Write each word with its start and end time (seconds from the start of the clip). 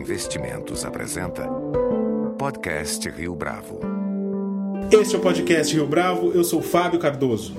Investimentos 0.00 0.82
apresenta 0.86 1.46
Podcast 2.38 3.06
Rio 3.10 3.34
Bravo. 3.34 3.80
Este 4.90 5.14
é 5.14 5.18
o 5.18 5.20
Podcast 5.20 5.74
Rio 5.74 5.86
Bravo, 5.86 6.32
eu 6.32 6.42
sou 6.42 6.62
Fábio 6.62 6.98
Cardoso. 6.98 7.54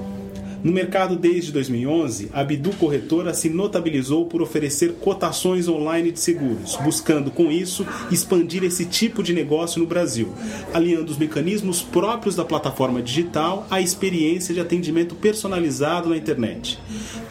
No 0.63 0.71
mercado 0.71 1.15
desde 1.15 1.51
2011, 1.51 2.29
a 2.31 2.43
Bidu 2.43 2.69
Corretora 2.73 3.33
se 3.33 3.49
notabilizou 3.49 4.27
por 4.27 4.43
oferecer 4.43 4.93
cotações 4.93 5.67
online 5.67 6.11
de 6.11 6.19
seguros, 6.19 6.75
buscando 6.83 7.31
com 7.31 7.51
isso 7.51 7.85
expandir 8.11 8.63
esse 8.63 8.85
tipo 8.85 9.23
de 9.23 9.33
negócio 9.33 9.79
no 9.79 9.87
Brasil, 9.87 10.31
alinhando 10.71 11.11
os 11.11 11.17
mecanismos 11.17 11.81
próprios 11.81 12.35
da 12.35 12.45
plataforma 12.45 13.01
digital 13.01 13.65
à 13.71 13.81
experiência 13.81 14.53
de 14.53 14.59
atendimento 14.59 15.15
personalizado 15.15 16.09
na 16.09 16.17
internet. 16.17 16.77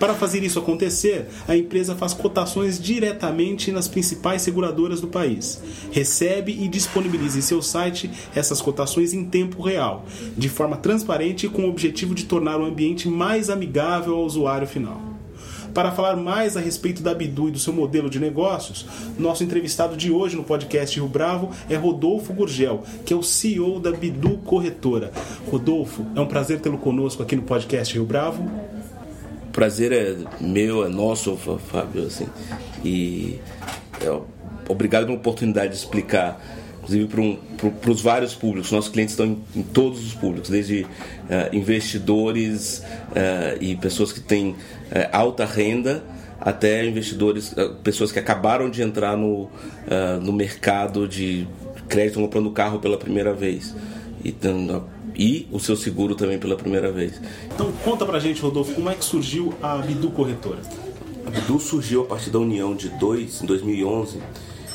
Para 0.00 0.14
fazer 0.14 0.42
isso 0.42 0.58
acontecer, 0.58 1.26
a 1.46 1.56
empresa 1.56 1.94
faz 1.94 2.12
cotações 2.12 2.80
diretamente 2.80 3.70
nas 3.70 3.86
principais 3.86 4.42
seguradoras 4.42 5.00
do 5.00 5.06
país, 5.06 5.62
recebe 5.92 6.52
e 6.52 6.66
disponibiliza 6.66 7.38
em 7.38 7.42
seu 7.42 7.62
site 7.62 8.10
essas 8.34 8.60
cotações 8.60 9.14
em 9.14 9.24
tempo 9.24 9.62
real, 9.62 10.04
de 10.36 10.48
forma 10.48 10.76
transparente 10.76 11.46
e 11.46 11.48
com 11.48 11.66
o 11.66 11.68
objetivo 11.68 12.12
de 12.12 12.24
tornar 12.24 12.58
o 12.58 12.64
ambiente 12.64 13.08
mais 13.20 13.50
amigável 13.50 14.14
ao 14.14 14.24
usuário 14.24 14.66
final. 14.66 14.98
Para 15.74 15.92
falar 15.92 16.16
mais 16.16 16.56
a 16.56 16.60
respeito 16.60 17.02
da 17.02 17.12
Bidu 17.12 17.48
e 17.48 17.50
do 17.50 17.58
seu 17.58 17.70
modelo 17.70 18.08
de 18.08 18.18
negócios, 18.18 18.86
nosso 19.18 19.44
entrevistado 19.44 19.94
de 19.94 20.10
hoje 20.10 20.36
no 20.36 20.42
podcast 20.42 20.98
Rio 20.98 21.06
Bravo 21.06 21.50
é 21.68 21.76
Rodolfo 21.76 22.32
Gurgel, 22.32 22.82
que 23.04 23.12
é 23.12 23.16
o 23.16 23.22
CEO 23.22 23.78
da 23.78 23.92
Bidu 23.92 24.38
Corretora. 24.38 25.12
Rodolfo, 25.50 26.06
é 26.16 26.20
um 26.20 26.26
prazer 26.26 26.60
tê-lo 26.60 26.78
conosco 26.78 27.22
aqui 27.22 27.36
no 27.36 27.42
podcast 27.42 27.92
Rio 27.92 28.06
Bravo. 28.06 28.42
Prazer 29.52 29.92
é 29.92 30.16
meu, 30.40 30.82
é 30.82 30.88
nosso, 30.88 31.36
Fábio, 31.36 32.06
assim. 32.06 32.26
E 32.82 33.38
é, 34.00 34.18
obrigado 34.66 35.04
pela 35.04 35.18
oportunidade 35.18 35.72
de 35.72 35.76
explicar 35.76 36.42
inclusive 36.90 37.06
para 37.06 37.20
um, 37.20 37.38
os 37.92 38.02
vários 38.02 38.34
públicos. 38.34 38.70
Nossos 38.72 38.90
clientes 38.90 39.12
estão 39.12 39.26
em, 39.26 39.42
em 39.54 39.62
todos 39.62 40.04
os 40.04 40.14
públicos, 40.14 40.50
desde 40.50 40.82
uh, 40.82 40.86
investidores 41.54 42.82
uh, 43.10 43.62
e 43.62 43.76
pessoas 43.76 44.12
que 44.12 44.20
têm 44.20 44.50
uh, 44.50 44.56
alta 45.12 45.44
renda 45.44 46.02
até 46.40 46.86
investidores, 46.86 47.54
pessoas 47.84 48.10
que 48.10 48.18
acabaram 48.18 48.70
de 48.70 48.80
entrar 48.80 49.14
no, 49.14 49.50
no 50.22 50.32
mercado 50.32 51.06
de 51.06 51.46
crédito 51.86 52.18
comprando 52.18 52.50
carro 52.50 52.78
pela 52.78 52.96
primeira 52.96 53.34
vez. 53.34 53.76
E, 54.24 54.34
e 55.14 55.46
o 55.52 55.60
seu 55.60 55.76
seguro 55.76 56.14
também 56.14 56.38
pela 56.38 56.56
primeira 56.56 56.90
vez. 56.90 57.20
Então 57.54 57.70
conta 57.84 58.06
pra 58.06 58.18
gente, 58.18 58.40
Rodolfo, 58.40 58.72
como 58.72 58.88
é 58.88 58.94
que 58.94 59.04
surgiu 59.04 59.52
a 59.62 59.76
Bidu 59.76 60.10
Corretora? 60.12 60.62
A 61.26 61.30
Bidu 61.30 61.60
surgiu 61.60 62.04
a 62.04 62.06
partir 62.06 62.30
da 62.30 62.38
união 62.38 62.74
de 62.74 62.88
dois, 62.88 63.42
em 63.42 63.46
2011, 63.46 64.18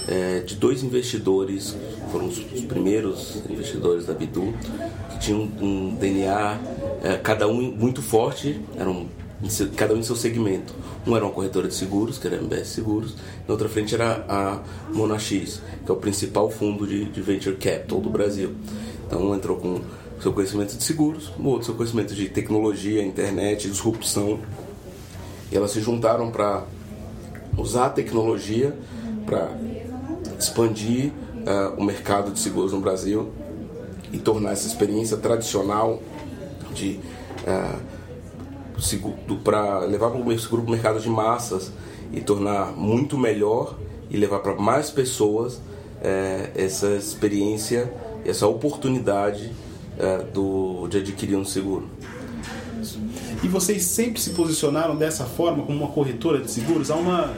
é, 0.07 0.39
de 0.41 0.55
dois 0.55 0.83
investidores, 0.83 1.75
foram 2.11 2.27
os, 2.27 2.37
os, 2.37 2.61
primeiros 2.61 3.41
investidores 3.49 4.05
da 4.05 4.13
Bidu, 4.13 4.53
que 5.09 5.19
tinham 5.19 5.41
um, 5.61 5.95
DNA, 5.95 6.59
é, 7.03 7.17
cada 7.17 7.47
um 7.47 7.61
muito 7.71 8.01
forte, 8.01 8.59
eram 8.77 9.07
cada 9.75 9.93
um 9.93 9.97
em 9.97 10.03
seu 10.03 10.15
segmento. 10.15 10.73
Um 11.05 11.15
era 11.15 11.25
uma 11.25 11.33
corretora 11.33 11.67
de 11.67 11.75
seguros, 11.75 12.17
que 12.17 12.27
era 12.27 12.37
a 12.37 12.39
MBS 12.39 12.69
Seguros, 12.69 13.15
na 13.47 13.53
outra 13.53 13.67
frente 13.67 13.93
era 13.93 14.25
a 14.27 14.61
Monax, 14.93 15.27
que 15.27 15.89
é 15.89 15.91
o 15.91 15.97
principal 15.97 16.49
fundo 16.49 16.87
de, 16.87 17.05
de 17.05 17.21
venture 17.21 17.55
capital 17.55 17.99
do 17.99 18.09
Brasil. 18.09 18.55
Então 19.05 19.21
um 19.21 19.35
entrou 19.35 19.57
com 19.57 19.81
seu 20.21 20.33
conhecimento 20.33 20.75
de 20.75 20.83
seguros, 20.83 21.31
o 21.37 21.47
outro 21.47 21.65
seu 21.65 21.75
conhecimento 21.75 22.15
de 22.15 22.29
tecnologia, 22.29 23.03
internet, 23.03 23.69
disrupção. 23.69 24.39
E 25.51 25.55
elas 25.55 25.71
se 25.71 25.81
juntaram 25.81 26.31
para 26.31 26.65
usar 27.57 27.87
a 27.87 27.89
tecnologia 27.89 28.75
para 29.25 29.51
expandir 30.45 31.11
uh, 31.11 31.79
o 31.79 31.83
mercado 31.83 32.31
de 32.31 32.39
seguros 32.39 32.71
no 32.71 32.79
Brasil 32.79 33.31
e 34.11 34.17
tornar 34.17 34.51
essa 34.51 34.67
experiência 34.67 35.17
tradicional 35.17 36.01
de 36.73 36.99
uh, 37.41 37.95
para 39.43 39.79
levar 39.79 40.11
para 40.11 40.19
o 40.19 40.39
seguro 40.39 40.63
para 40.63 40.69
o 40.69 40.71
mercado 40.71 40.99
de 40.99 41.09
massas 41.09 41.71
e 42.11 42.21
tornar 42.21 42.73
muito 42.73 43.17
melhor 43.17 43.77
e 44.09 44.17
levar 44.17 44.39
para 44.39 44.55
mais 44.55 44.89
pessoas 44.89 45.55
uh, 45.55 45.61
essa 46.55 46.89
experiência, 46.89 47.91
essa 48.25 48.47
oportunidade 48.47 49.51
do, 50.33 50.89
de 50.89 50.97
adquirir 50.97 51.37
um 51.37 51.45
seguro. 51.45 51.87
E 53.41 53.47
vocês 53.47 53.83
sempre 53.83 54.19
se 54.19 54.31
posicionaram 54.31 54.93
dessa 54.93 55.23
forma 55.23 55.63
como 55.63 55.77
uma 55.77 55.87
corretora 55.87 56.41
de 56.41 56.51
seguros? 56.51 56.91
Há 56.91 56.95
uma 56.95 57.33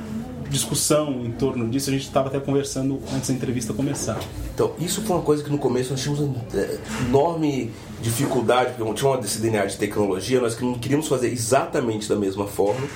discussão 0.50 1.26
em 1.26 1.32
torno 1.32 1.68
disso, 1.70 1.90
a 1.90 1.94
gente 1.94 2.04
estava 2.04 2.28
até 2.30 2.40
conversando 2.40 3.00
antes 3.14 3.30
da 3.30 3.36
entrevista 3.36 3.74
começar. 3.74 4.20
Então, 4.54 4.74
isso 4.80 5.02
foi 5.02 5.16
uma 5.16 5.24
coisa 5.24 5.44
que 5.44 5.50
no 5.50 5.58
começo 5.58 5.92
nós 5.92 6.02
tínhamos 6.02 6.30
é, 6.54 6.80
enorme 7.08 7.72
dificuldade, 8.02 8.74
porque 8.74 8.94
tinha 8.94 9.10
uma 9.10 9.18
desse 9.18 9.40
DNA 9.42 9.66
de 9.66 9.78
tecnologia, 9.78 10.40
nós 10.40 10.60
não 10.60 10.76
queríamos 10.76 11.08
fazer 11.08 11.32
exatamente 11.32 12.08
da 12.08 12.16
mesma 12.16 12.48
forma 12.48 12.88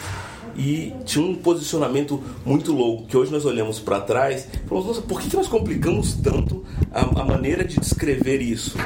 e 0.55 0.93
tinha 1.05 1.25
um 1.25 1.35
posicionamento 1.35 2.21
muito 2.45 2.73
louco, 2.73 3.05
que 3.07 3.15
hoje 3.15 3.31
nós 3.31 3.45
olhamos 3.45 3.79
para 3.79 3.99
trás 4.01 4.47
e 4.53 4.67
falamos, 4.67 4.87
nossa, 4.87 5.01
por 5.01 5.21
que 5.21 5.35
nós 5.35 5.47
complicamos 5.47 6.13
tanto 6.13 6.63
a, 6.91 7.21
a 7.21 7.25
maneira 7.25 7.63
de 7.63 7.79
descrever 7.79 8.41
isso? 8.41 8.77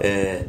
É, 0.00 0.44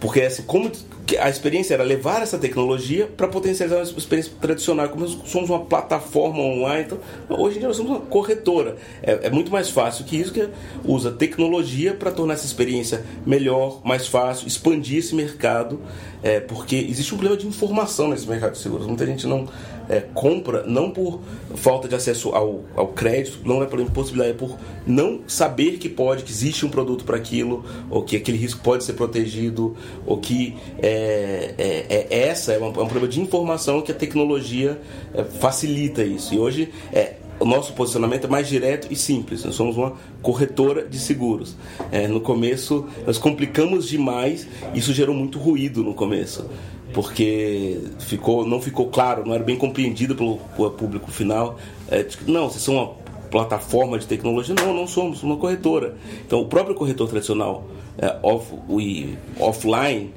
porque 0.00 0.20
assim, 0.20 0.42
como 0.42 0.70
a 1.18 1.28
experiência 1.28 1.74
era 1.74 1.82
levar 1.82 2.22
essa 2.22 2.38
tecnologia 2.38 3.06
para 3.06 3.28
potencializar 3.28 3.78
a 3.78 3.82
experiência 3.82 4.32
tradicional. 4.40 4.88
Como 4.88 5.02
nós 5.02 5.18
somos 5.26 5.50
uma 5.50 5.60
plataforma 5.60 6.40
online, 6.40 6.86
então, 6.86 6.98
hoje 7.28 7.56
em 7.56 7.58
dia 7.58 7.68
nós 7.68 7.76
somos 7.76 7.92
uma 7.92 8.00
corretora. 8.00 8.76
É, 9.02 9.26
é 9.26 9.30
muito 9.30 9.52
mais 9.52 9.68
fácil 9.70 10.04
que 10.04 10.16
isso, 10.16 10.32
que 10.32 10.48
usa 10.84 11.10
tecnologia 11.10 11.94
para 11.94 12.10
tornar 12.10 12.34
essa 12.34 12.46
experiência 12.46 13.04
melhor, 13.26 13.80
mais 13.84 14.06
fácil, 14.06 14.46
expandir 14.46 14.98
esse 14.98 15.14
mercado, 15.14 15.80
é, 16.22 16.40
porque 16.40 16.76
existe 16.76 17.14
um 17.14 17.18
problema 17.18 17.40
de 17.40 17.46
informação 17.46 18.08
nesse 18.08 18.26
mercado 18.26 18.52
de 18.52 18.58
seguros. 18.58 18.86
Muita 18.86 19.04
gente 19.04 19.26
não 19.26 19.46
é, 19.88 20.00
compra, 20.00 20.64
não 20.64 20.90
por 20.90 21.20
falta 21.54 21.88
de 21.88 21.94
acesso 21.94 22.30
ao, 22.30 22.62
ao 22.74 22.88
crédito, 22.88 23.40
não 23.44 23.62
é 23.62 23.66
por 23.66 23.80
impossibilidade, 23.80 24.30
é 24.30 24.34
por 24.34 24.58
não 24.86 25.20
saber 25.26 25.78
que 25.78 25.88
pode, 25.88 26.24
que 26.24 26.30
existe 26.30 26.64
um 26.64 26.70
produto 26.70 27.04
para 27.04 27.16
aquilo, 27.16 27.64
ou 27.90 28.02
que 28.02 28.16
aquele 28.16 28.38
risco 28.38 28.62
pode 28.62 28.84
ser 28.84 28.94
protegido, 28.94 29.76
ou 30.06 30.18
que 30.18 30.56
é, 30.78 31.54
é, 31.58 32.06
é 32.10 32.28
essa 32.28 32.52
é 32.52 32.58
um, 32.58 32.66
é 32.66 32.68
um, 32.68 32.72
problema 32.72 33.08
de 33.08 33.20
informação 33.20 33.80
que 33.80 33.92
a 33.92 33.94
tecnologia 33.94 34.80
é, 35.12 35.24
facilita 35.24 36.02
isso. 36.02 36.34
E 36.34 36.38
hoje 36.38 36.70
é, 36.92 37.16
o 37.38 37.44
nosso 37.44 37.72
posicionamento 37.72 38.24
é 38.24 38.28
mais 38.28 38.48
direto 38.48 38.88
e 38.90 38.96
simples. 38.96 39.44
Nós 39.44 39.54
somos 39.54 39.76
uma 39.76 39.94
corretora 40.22 40.86
de 40.86 40.98
seguros. 40.98 41.56
É, 41.90 42.06
no 42.06 42.20
começo, 42.20 42.86
nós 43.06 43.18
complicamos 43.18 43.88
demais. 43.88 44.46
Isso 44.72 44.92
gerou 44.92 45.14
muito 45.14 45.38
ruído 45.38 45.82
no 45.82 45.94
começo 45.94 46.48
porque 46.94 47.80
ficou, 47.98 48.46
não 48.46 48.62
ficou 48.62 48.88
claro, 48.88 49.26
não 49.26 49.34
era 49.34 49.42
bem 49.42 49.56
compreendido 49.56 50.14
pelo, 50.14 50.38
público 50.70 51.10
final. 51.10 51.58
É, 51.90 52.06
não, 52.26 52.48
vocês 52.48 52.62
são 52.62 52.74
uma 52.76 52.94
plataforma 53.30 53.98
de 53.98 54.06
tecnologia. 54.06 54.54
Não, 54.54 54.72
não 54.72 54.86
somos 54.86 55.22
uma 55.22 55.36
corretora. 55.36 55.96
Então, 56.24 56.40
o 56.40 56.46
próprio 56.46 56.74
corretor 56.74 57.08
tradicional, 57.08 57.66
é, 57.98 58.16
off, 58.22 58.54
we, 58.68 59.18
offline, 59.40 60.12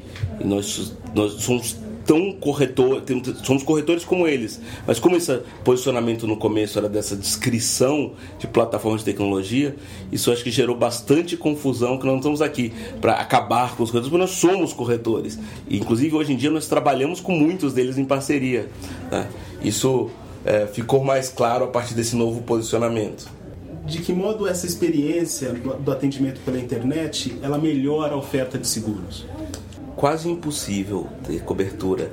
nós, 0.45 0.95
nós 1.15 1.33
somos 1.33 1.75
tão 2.07 2.31
corretor, 2.31 3.03
somos 3.43 3.63
corretores 3.63 4.05
como 4.05 4.25
eles, 4.25 4.61
mas 4.87 4.97
como 4.97 5.17
esse 5.17 5.41
posicionamento 5.65 6.25
no 6.25 6.37
começo 6.37 6.79
era 6.79 6.87
dessa 6.87 7.17
descrição 7.17 8.13
de 8.39 8.47
plataforma 8.47 8.97
de 8.97 9.03
tecnologia, 9.03 9.75
isso 10.09 10.31
acho 10.31 10.41
que 10.41 10.49
gerou 10.49 10.75
bastante 10.75 11.35
confusão 11.35 11.97
que 11.99 12.05
nós 12.05 12.13
não 12.13 12.19
estamos 12.19 12.41
aqui 12.41 12.71
para 13.01 13.15
acabar 13.15 13.75
com 13.75 13.83
os 13.83 13.91
corretores, 13.91 14.09
porque 14.09 14.17
nós 14.17 14.31
somos 14.31 14.71
corretores. 14.71 15.37
E, 15.67 15.77
inclusive 15.77 16.15
hoje 16.15 16.31
em 16.31 16.37
dia 16.37 16.49
nós 16.49 16.65
trabalhamos 16.67 17.19
com 17.19 17.33
muitos 17.33 17.73
deles 17.73 17.97
em 17.97 18.05
parceria. 18.05 18.69
Tá? 19.09 19.27
Isso 19.61 20.09
é, 20.45 20.65
ficou 20.65 21.03
mais 21.03 21.27
claro 21.27 21.65
a 21.65 21.67
partir 21.67 21.93
desse 21.93 22.15
novo 22.15 22.41
posicionamento 22.41 23.37
de 23.85 23.99
que 23.99 24.11
modo 24.11 24.45
essa 24.45 24.65
experiência 24.65 25.53
do 25.53 25.89
atendimento 25.89 26.41
pela 26.41 26.59
internet 26.59 27.37
ela 27.41 27.57
melhora 27.57 28.15
a 28.15 28.17
oferta 28.17 28.57
de 28.57 28.67
seguros? 28.67 29.25
Quase 29.97 30.29
impossível 30.29 31.07
ter 31.25 31.41
cobertura 31.41 32.11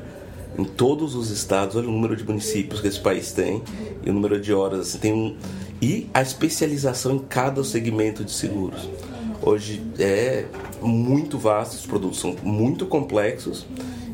em 0.58 0.64
todos 0.64 1.14
os 1.14 1.30
estados. 1.30 1.76
Olha 1.76 1.86
o 1.86 1.92
número 1.92 2.16
de 2.16 2.24
municípios 2.24 2.80
que 2.80 2.88
esse 2.88 2.98
país 2.98 3.30
tem 3.30 3.62
e 4.02 4.10
o 4.10 4.12
número 4.12 4.40
de 4.40 4.52
horas. 4.52 4.80
Assim, 4.80 4.98
tem 4.98 5.12
um, 5.12 5.36
e 5.80 6.08
a 6.12 6.22
especialização 6.22 7.16
em 7.16 7.18
cada 7.18 7.62
segmento 7.62 8.24
de 8.24 8.32
seguros. 8.32 8.88
Hoje 9.42 9.82
é 9.98 10.46
muito 10.80 11.38
vasto, 11.38 11.74
os 11.74 11.86
produtos 11.86 12.18
são 12.18 12.34
muito 12.42 12.86
complexos 12.86 13.66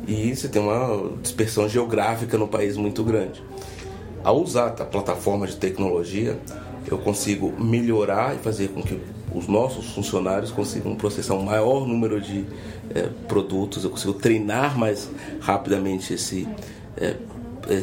e 0.06 0.34
você 0.34 0.49
tem 0.49 0.61
uma 0.61 1.12
dispersão 1.22 1.69
geográfica 1.69 2.37
no 2.37 2.49
país 2.49 2.76
muito 2.76 3.05
grande. 3.05 3.40
Ao 4.25 4.43
usar 4.43 4.67
a 4.67 4.84
plataforma 4.84 5.46
de 5.46 5.56
tecnologia, 5.56 6.38
eu 6.90 6.99
consigo 6.99 7.52
melhorar 7.62 8.34
e 8.34 8.38
fazer 8.38 8.69
com 8.69 8.82
que 8.82 8.99
os 9.35 9.47
nossos 9.47 9.87
funcionários 9.93 10.50
consigam 10.50 10.94
processar 10.94 11.35
um 11.35 11.43
maior 11.43 11.87
número 11.87 12.21
de 12.21 12.44
é, 12.94 13.09
produtos, 13.29 13.85
eu 13.85 13.91
consigo 13.91 14.15
treinar 14.15 14.79
mais 14.79 15.11
rapidamente 15.41 16.15
esse, 16.15 16.49
é, 16.97 17.17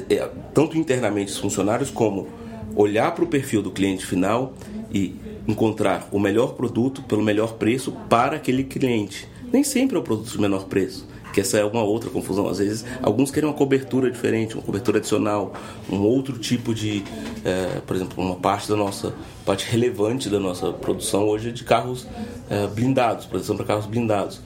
é, 0.10 0.30
tanto 0.54 0.78
internamente 0.78 1.32
os 1.32 1.38
funcionários 1.38 1.90
como 1.90 2.28
olhar 2.76 3.14
para 3.14 3.24
o 3.24 3.28
perfil 3.28 3.62
do 3.62 3.72
cliente 3.72 4.06
final 4.06 4.54
e 4.92 5.16
encontrar 5.48 6.08
o 6.12 6.20
melhor 6.20 6.54
produto 6.54 7.02
pelo 7.04 7.24
melhor 7.24 7.54
preço 7.54 7.92
para 8.10 8.36
aquele 8.36 8.64
cliente. 8.64 9.28
Nem 9.52 9.64
sempre 9.64 9.96
é 9.96 10.00
o 10.00 10.04
produto 10.04 10.30
de 10.30 10.40
menor 10.40 10.66
preço 10.66 11.08
que 11.34 11.42
essa 11.42 11.58
é 11.58 11.66
uma 11.66 11.84
outra 11.84 12.10
confusão. 12.10 12.48
Às 12.48 12.58
vezes, 12.58 12.86
alguns 13.02 13.32
querem 13.32 13.50
uma 13.50 13.56
cobertura 13.56 14.10
diferente, 14.10 14.56
uma 14.56 14.64
cobertura 14.64 14.98
adicional, 14.98 15.54
um 15.90 16.02
outro 16.02 16.38
tipo 16.38 16.74
de, 16.74 17.04
é, 17.44 17.82
por 17.86 17.96
exemplo, 17.96 18.24
uma 18.24 18.36
parte 18.36 18.68
da 18.70 18.76
nossa, 18.76 19.14
parte 19.46 19.70
relevante 19.70 20.30
da 20.30 20.40
nossa 20.40 20.72
produção 20.72 21.28
hoje 21.28 21.50
é 21.50 21.52
de 21.52 21.64
carros 21.64 22.08
é, 22.50 22.68
blindados, 22.68 23.26
produção 23.26 23.56
para 23.56 23.66
carros 23.66 23.86
blindados, 23.86 24.42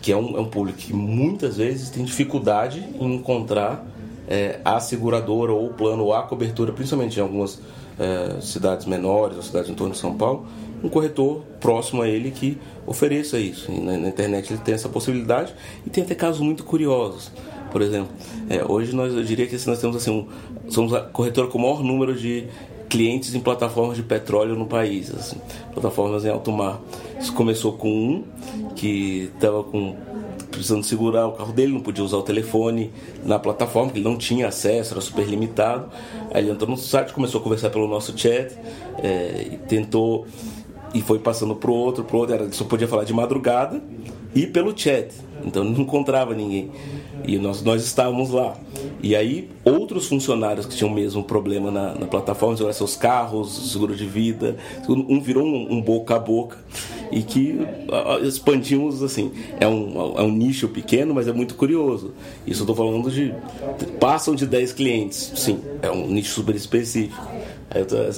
que 0.00 0.10
é 0.10 0.16
um, 0.16 0.36
é 0.36 0.40
um 0.40 0.48
público 0.48 0.78
que 0.78 0.92
muitas 0.92 1.56
vezes 1.56 1.90
tem 1.90 2.04
dificuldade 2.04 2.80
em 2.98 3.14
encontrar 3.14 3.86
é, 4.28 4.60
a 4.64 4.80
seguradora 4.80 5.52
ou 5.52 5.66
o 5.66 5.74
plano 5.74 6.04
ou 6.04 6.14
a 6.14 6.22
cobertura, 6.22 6.72
principalmente 6.72 7.18
em 7.18 7.22
algumas 7.22 7.60
é, 7.98 8.40
cidades 8.40 8.86
menores 8.86 9.36
ou 9.36 9.42
cidades 9.42 9.70
em 9.70 9.74
torno 9.74 9.92
de 9.92 9.98
São 9.98 10.14
Paulo, 10.16 10.46
um 10.82 10.88
corretor 10.88 11.42
próximo 11.60 12.02
a 12.02 12.08
ele 12.08 12.30
que 12.30 12.58
ofereça 12.86 13.38
isso. 13.38 13.70
E 13.70 13.80
na, 13.80 14.08
internet 14.08 14.52
ele 14.52 14.60
tem 14.60 14.74
essa 14.74 14.88
possibilidade 14.88 15.54
e 15.86 15.90
tem 15.90 16.04
até 16.04 16.14
casos 16.14 16.40
muito 16.40 16.64
curiosos. 16.64 17.30
Por 17.70 17.80
exemplo, 17.80 18.10
é, 18.50 18.62
hoje 18.64 18.94
nós, 18.94 19.14
eu 19.14 19.22
diria 19.24 19.46
que 19.46 19.56
nós 19.66 19.80
temos 19.80 19.96
assim, 19.96 20.10
um, 20.10 20.26
somos 20.70 20.92
a 20.92 21.00
corretora 21.00 21.48
com 21.48 21.58
o 21.58 21.60
maior 21.62 21.82
número 21.82 22.14
de 22.14 22.46
clientes 22.88 23.34
em 23.34 23.40
plataformas 23.40 23.96
de 23.96 24.02
petróleo 24.02 24.54
no 24.54 24.66
país, 24.66 25.10
assim, 25.14 25.38
plataformas 25.72 26.26
em 26.26 26.28
alto 26.28 26.52
mar. 26.52 26.78
Isso 27.18 27.32
começou 27.32 27.72
com 27.72 27.88
um 27.88 28.24
que 28.74 29.30
estava 29.34 29.64
com 29.64 29.96
precisando 30.50 30.84
segurar 30.84 31.26
o 31.26 31.32
carro 31.32 31.52
dele, 31.52 31.72
não 31.72 31.80
podia 31.80 32.04
usar 32.04 32.18
o 32.18 32.22
telefone 32.22 32.92
na 33.24 33.38
plataforma, 33.38 33.90
que 33.90 33.98
ele 33.98 34.04
não 34.04 34.18
tinha 34.18 34.48
acesso, 34.48 34.92
era 34.92 35.00
super 35.00 35.26
limitado. 35.26 35.88
Aí 36.30 36.42
ele 36.42 36.50
entrou 36.50 36.70
no 36.70 36.76
site, 36.76 37.12
começou 37.12 37.40
a 37.40 37.42
conversar 37.42 37.70
pelo 37.70 37.88
nosso 37.88 38.16
chat, 38.16 38.54
é, 39.02 39.46
e 39.52 39.56
tentou 39.66 40.26
e 40.94 41.00
foi 41.00 41.18
passando 41.18 41.54
pro 41.54 41.72
outro, 41.72 42.04
pro 42.04 42.18
outro, 42.18 42.34
ele 42.34 42.52
só 42.52 42.64
podia 42.64 42.88
falar 42.88 43.04
de 43.04 43.12
madrugada 43.12 43.82
e 44.34 44.46
pelo 44.46 44.76
chat. 44.76 45.12
Então 45.44 45.64
não 45.64 45.80
encontrava 45.80 46.34
ninguém. 46.34 46.70
E 47.24 47.38
nós, 47.38 47.62
nós 47.62 47.84
estávamos 47.84 48.30
lá. 48.30 48.56
E 49.02 49.14
aí, 49.14 49.48
outros 49.64 50.08
funcionários 50.08 50.66
que 50.66 50.76
tinham 50.76 50.90
o 50.90 50.94
mesmo 50.94 51.22
problema 51.22 51.70
na, 51.70 51.94
na 51.94 52.06
plataforma, 52.06 52.56
seguraram 52.56 52.76
seus 52.76 52.96
carros, 52.96 53.70
seguro 53.70 53.94
de 53.94 54.06
vida, 54.06 54.56
um 54.88 55.20
virou 55.20 55.44
um, 55.44 55.74
um 55.74 55.80
boca 55.80 56.16
a 56.16 56.18
boca. 56.18 56.58
E 57.10 57.22
que 57.22 57.60
expandimos 58.22 59.02
assim. 59.02 59.32
É 59.60 59.68
um, 59.68 60.14
é 60.16 60.22
um 60.22 60.32
nicho 60.32 60.68
pequeno, 60.68 61.14
mas 61.14 61.28
é 61.28 61.32
muito 61.32 61.54
curioso. 61.54 62.12
Isso 62.46 62.60
eu 62.60 62.64
estou 62.64 62.74
falando 62.74 63.10
de. 63.10 63.34
Passam 64.00 64.34
de 64.34 64.46
10 64.46 64.72
clientes. 64.72 65.32
Sim, 65.36 65.60
é 65.82 65.90
um 65.90 66.06
nicho 66.08 66.32
super 66.34 66.54
específico. 66.54 67.22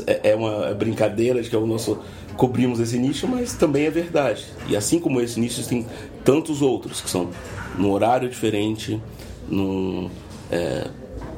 É, 0.07 0.31
é 0.31 0.35
uma 0.35 0.73
brincadeira 0.75 1.43
de 1.43 1.49
que 1.49 1.57
é 1.57 1.59
o 1.59 1.67
nosso 1.67 1.99
cobrimos 2.37 2.81
esse 2.81 2.99
nicho, 2.99 3.29
mas 3.29 3.55
também 3.55 3.87
é 3.87 3.91
verdade. 3.91 4.45
E 4.69 4.77
assim 4.77 4.99
como 4.99 5.21
esse 5.21 5.39
nicho, 5.39 5.67
tem 5.69 5.87
tantos 6.25 6.63
outros 6.63 7.01
que 7.01 7.09
são 7.09 7.31
num 7.79 7.91
horário 7.91 8.29
diferente, 8.29 9.01
num, 9.49 10.11
é, 10.51 10.89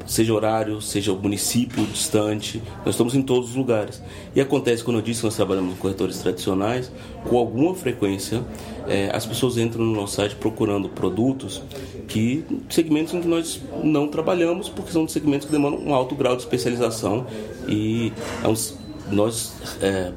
seja 0.07 0.33
horário, 0.33 0.81
seja 0.81 1.11
o 1.11 1.17
município 1.17 1.85
distante, 1.85 2.61
nós 2.85 2.95
estamos 2.95 3.13
em 3.13 3.21
todos 3.21 3.51
os 3.51 3.55
lugares. 3.55 4.01
E 4.35 4.41
acontece, 4.41 4.83
quando 4.83 4.97
eu 4.97 5.03
disse 5.03 5.19
que 5.19 5.25
nós 5.27 5.35
trabalhamos 5.35 5.75
com 5.75 5.81
corretores 5.81 6.17
tradicionais, 6.19 6.91
com 7.27 7.37
alguma 7.37 7.75
frequência 7.75 8.43
é, 8.87 9.09
as 9.13 9.25
pessoas 9.25 9.57
entram 9.57 9.83
no 9.83 9.93
nosso 9.93 10.15
site 10.15 10.35
procurando 10.35 10.87
produtos 10.87 11.61
que 12.07 12.45
segmentos 12.69 13.13
em 13.13 13.21
que 13.21 13.27
nós 13.27 13.61
não 13.83 14.07
trabalhamos, 14.07 14.69
porque 14.69 14.91
são 14.91 15.07
segmentos 15.07 15.45
que 15.45 15.51
demandam 15.51 15.79
um 15.81 15.93
alto 15.93 16.15
grau 16.15 16.35
de 16.35 16.43
especialização 16.43 17.27
e 17.67 18.13
é 18.43 18.77
nós 19.11 19.53
é, 19.81 20.11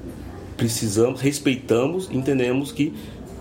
precisamos, 0.56 1.20
respeitamos, 1.20 2.08
entendemos 2.12 2.70
que 2.70 2.92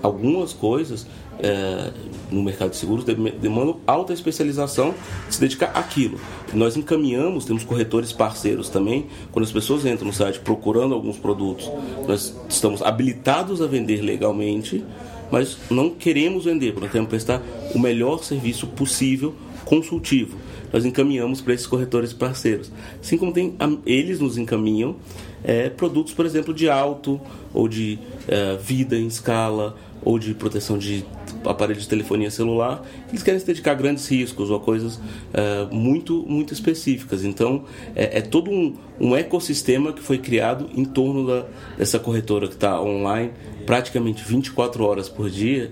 algumas 0.02 0.54
coisas 0.54 1.06
é, 1.42 1.92
no 2.32 2.44
mercado 2.44 2.72
de 2.72 2.78
seguros 2.78 3.06
demandam 3.06 3.78
alta 3.88 4.14
especialização 4.14 4.94
se 5.30 5.40
dedicar 5.40 5.68
àquilo. 5.68 6.20
Nós 6.54 6.76
encaminhamos, 6.76 7.46
temos 7.46 7.64
corretores 7.64 8.12
parceiros 8.12 8.70
também, 8.70 9.08
quando 9.32 9.46
as 9.46 9.52
pessoas 9.52 9.86
entram 9.86 10.08
no 10.08 10.14
site 10.14 10.40
procurando 10.40 10.94
alguns 10.94 11.18
produtos, 11.18 11.70
nós 12.08 12.36
estamos 12.48 12.82
habilitados 12.82 13.62
a 13.62 13.68
vender 13.68 14.02
legalmente, 14.02 14.84
mas 15.32 15.58
não 15.70 15.90
queremos 15.90 16.46
vender, 16.46 16.74
porque 16.74 16.88
queremos 16.88 17.10
prestar 17.10 17.42
o 17.74 17.80
melhor 17.80 18.24
serviço 18.24 18.68
possível 18.68 19.34
consultivo. 19.66 20.38
Nós 20.74 20.86
encaminhamos 20.86 21.42
para 21.42 21.54
esses 21.54 21.68
corretores 21.68 22.14
parceiros. 22.14 22.72
Assim 23.02 23.18
como 23.18 23.32
tem, 23.32 23.56
eles 23.86 24.20
nos 24.20 24.38
encaminham 24.38 24.96
é, 25.44 25.70
produtos, 25.70 26.14
por 26.14 26.26
exemplo, 26.26 26.54
de 26.54 26.70
auto 26.70 27.20
ou 27.54 27.68
de 27.68 27.98
é, 28.28 28.58
vida 28.58 28.96
em 28.96 29.08
escala 29.08 29.76
ou 30.04 30.18
de 30.20 30.34
proteção 30.34 30.78
de 30.78 31.06
aparelho 31.46 31.80
de 31.80 31.88
telefonia 31.88 32.30
celular, 32.30 32.84
eles 33.10 33.24
querem 33.24 33.40
se 33.40 33.46
dedicar 33.46 33.72
a 33.72 33.76
grandes 33.76 34.08
riscos 34.08 34.50
ou 34.50 34.58
a 34.58 34.60
coisas 34.60 35.00
é, 35.34 35.68
muito, 35.72 36.26
muito 36.28 36.54
específicas. 36.54 37.24
Então, 37.24 37.64
é, 37.96 38.20
é 38.20 38.22
todo 38.22 38.52
um, 38.52 38.76
um, 39.00 39.16
ecossistema 39.16 39.94
que 39.94 40.02
foi 40.02 40.18
criado 40.18 40.70
em 40.76 40.86
torno 40.86 41.26
da, 41.26 41.46
dessa 41.78 42.00
corretora 42.00 42.48
que 42.48 42.56
está 42.56 42.82
online 42.82 43.32
praticamente 43.66 44.24
24 44.24 44.84
horas 44.84 45.08
por 45.08 45.30
dia, 45.30 45.72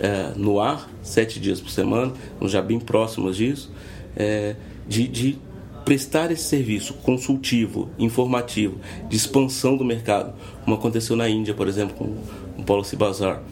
é, 0.00 0.32
no 0.36 0.60
ar, 0.60 0.88
7 1.02 1.38
dias 1.40 1.60
por 1.60 1.70
semana, 1.70 2.12
já 2.42 2.62
bem 2.62 2.80
próximos 2.80 3.36
disso, 3.36 3.72
é, 4.16 4.56
de, 4.86 5.06
de 5.08 5.38
prestar 5.84 6.30
esse 6.30 6.44
serviço 6.44 6.94
consultivo, 6.94 7.90
informativo, 7.98 8.78
de 9.08 9.16
expansão 9.16 9.76
do 9.76 9.84
mercado, 9.84 10.32
como 10.64 10.76
aconteceu 10.76 11.16
na 11.16 11.28
Índia, 11.28 11.54
por 11.54 11.68
exemplo, 11.68 11.96
com 11.96 12.60
o 12.60 12.64
Policy 12.64 12.96
Bazaar, 12.96 13.42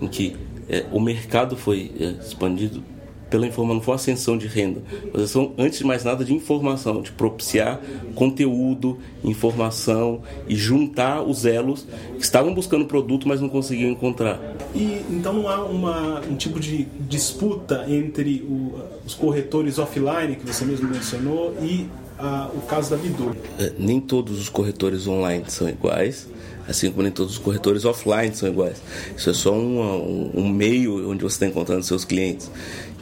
em 0.00 0.08
que 0.08 0.36
é, 0.68 0.84
o 0.92 1.00
mercado 1.00 1.56
foi 1.56 1.90
é, 1.98 2.04
expandido 2.24 2.82
pela 3.30 3.46
informação, 3.46 3.74
não 3.74 3.82
foi 3.82 3.94
ascensão 3.94 4.38
de 4.38 4.46
renda, 4.46 4.82
mas 5.12 5.22
ascensão, 5.24 5.52
antes 5.58 5.78
de 5.78 5.84
mais 5.84 6.02
nada, 6.04 6.24
de 6.24 6.34
informação, 6.34 7.02
de 7.02 7.12
propiciar 7.12 7.80
conteúdo, 8.14 8.98
informação 9.22 10.22
e 10.48 10.56
juntar 10.56 11.22
os 11.22 11.44
elos 11.44 11.86
que 12.16 12.24
estavam 12.24 12.54
buscando 12.54 12.86
produto, 12.86 13.28
mas 13.28 13.40
não 13.40 13.48
conseguiam 13.48 13.90
encontrar. 13.90 14.40
E 14.74 15.02
então 15.10 15.32
não 15.32 15.48
há 15.48 15.62
uma, 15.64 16.20
um 16.20 16.36
tipo 16.36 16.58
de 16.58 16.86
disputa 17.00 17.84
entre 17.88 18.40
o, 18.48 18.80
os 19.04 19.14
corretores 19.14 19.78
offline, 19.78 20.36
que 20.36 20.46
você 20.46 20.64
mesmo 20.64 20.88
mencionou, 20.88 21.54
e 21.62 21.86
a, 22.18 22.50
o 22.54 22.62
caso 22.62 22.90
da 22.90 22.96
Bidu? 22.96 23.36
É, 23.58 23.72
nem 23.78 24.00
todos 24.00 24.40
os 24.40 24.48
corretores 24.48 25.06
online 25.06 25.44
são 25.48 25.68
iguais 25.68 26.28
assim 26.68 26.90
como 26.90 27.02
nem 27.02 27.10
todos 27.10 27.34
os 27.34 27.38
corretores 27.38 27.84
offline 27.84 28.34
são 28.34 28.48
iguais. 28.48 28.80
Isso 29.16 29.30
é 29.30 29.34
só 29.34 29.52
um, 29.52 29.80
um, 29.80 30.30
um 30.34 30.48
meio 30.48 31.10
onde 31.10 31.22
você 31.22 31.36
está 31.36 31.46
encontrando 31.46 31.82
seus 31.82 32.04
clientes. 32.04 32.50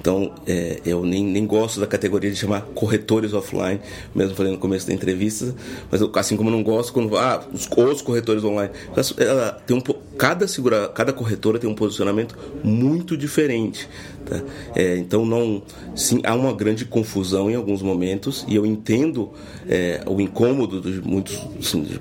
Então, 0.06 0.32
é, 0.46 0.80
eu 0.86 1.04
nem, 1.04 1.24
nem 1.24 1.44
gosto 1.44 1.80
da 1.80 1.86
categoria 1.86 2.30
de 2.30 2.36
chamar 2.36 2.60
corretores 2.76 3.32
offline, 3.32 3.80
mesmo 4.14 4.36
falei 4.36 4.52
no 4.52 4.58
começo 4.58 4.86
da 4.86 4.92
entrevista, 4.92 5.52
mas 5.90 6.00
eu, 6.00 6.12
assim 6.14 6.36
como 6.36 6.48
eu 6.48 6.52
não 6.52 6.62
gosto 6.62 6.92
quando 6.92 7.16
ah, 7.16 7.44
os, 7.52 7.68
os 7.68 8.02
corretores 8.02 8.44
online. 8.44 8.72
Ela 9.18 9.50
tem 9.66 9.76
um, 9.76 9.80
cada, 10.16 10.46
segura, 10.46 10.86
cada 10.88 11.12
corretora 11.12 11.58
tem 11.58 11.68
um 11.68 11.74
posicionamento 11.74 12.38
muito 12.62 13.16
diferente. 13.16 13.88
Tá? 14.24 14.40
É, 14.76 14.96
então, 14.96 15.26
não, 15.26 15.60
sim, 15.96 16.20
há 16.22 16.36
uma 16.36 16.52
grande 16.52 16.84
confusão 16.84 17.50
em 17.50 17.56
alguns 17.56 17.82
momentos 17.82 18.44
e 18.46 18.54
eu 18.54 18.64
entendo 18.64 19.32
é, 19.68 20.04
o 20.06 20.20
incômodo 20.20 20.80
de 20.80 21.00
muitos. 21.00 21.36
Assim, 21.58 21.82
de, 21.82 22.00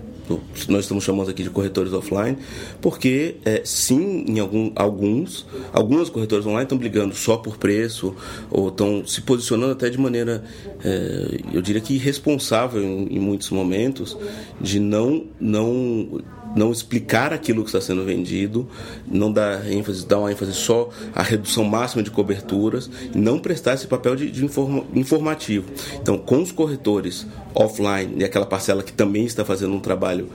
nós 0.67 0.81
estamos 0.81 1.03
chamando 1.03 1.29
aqui 1.29 1.43
de 1.43 1.49
corretores 1.49 1.93
offline, 1.93 2.37
porque 2.81 3.35
é, 3.45 3.61
sim, 3.63 4.25
em 4.27 4.39
algum, 4.39 4.71
alguns, 4.75 5.45
algumas 5.71 6.09
corretoras 6.09 6.45
online 6.45 6.63
estão 6.63 6.77
brigando 6.77 7.15
só 7.15 7.37
por 7.37 7.57
preço, 7.57 8.15
ou 8.49 8.69
estão 8.69 9.05
se 9.05 9.21
posicionando 9.21 9.73
até 9.73 9.89
de 9.89 9.97
maneira, 9.97 10.43
é, 10.83 11.39
eu 11.53 11.61
diria 11.61 11.81
que 11.81 11.95
irresponsável 11.95 12.81
em, 12.81 13.15
em 13.15 13.19
muitos 13.19 13.49
momentos, 13.49 14.17
de 14.59 14.79
não, 14.79 15.25
não 15.39 16.21
não 16.55 16.71
explicar 16.71 17.33
aquilo 17.33 17.61
que 17.63 17.69
está 17.69 17.81
sendo 17.81 18.03
vendido, 18.03 18.67
não 19.05 19.31
dar 19.31 19.69
ênfase, 19.69 20.05
dar 20.05 20.19
uma 20.19 20.31
ênfase 20.31 20.53
só 20.53 20.89
à 21.13 21.21
redução 21.21 21.63
máxima 21.63 22.01
de 22.01 22.09
coberturas 22.09 22.89
e 23.13 23.17
não 23.17 23.37
prestar 23.39 23.73
esse 23.73 23.87
papel 23.87 24.15
de, 24.15 24.31
de 24.31 24.43
informa, 24.43 24.83
informativo. 24.93 25.69
Então, 26.01 26.17
com 26.17 26.41
os 26.41 26.51
corretores 26.51 27.27
offline 27.53 28.15
e 28.17 28.23
aquela 28.23 28.45
parcela 28.45 28.81
que 28.81 28.93
também 28.93 29.25
está 29.25 29.43
fazendo 29.45 29.73
um 29.73 29.79
trabalho 29.79 30.29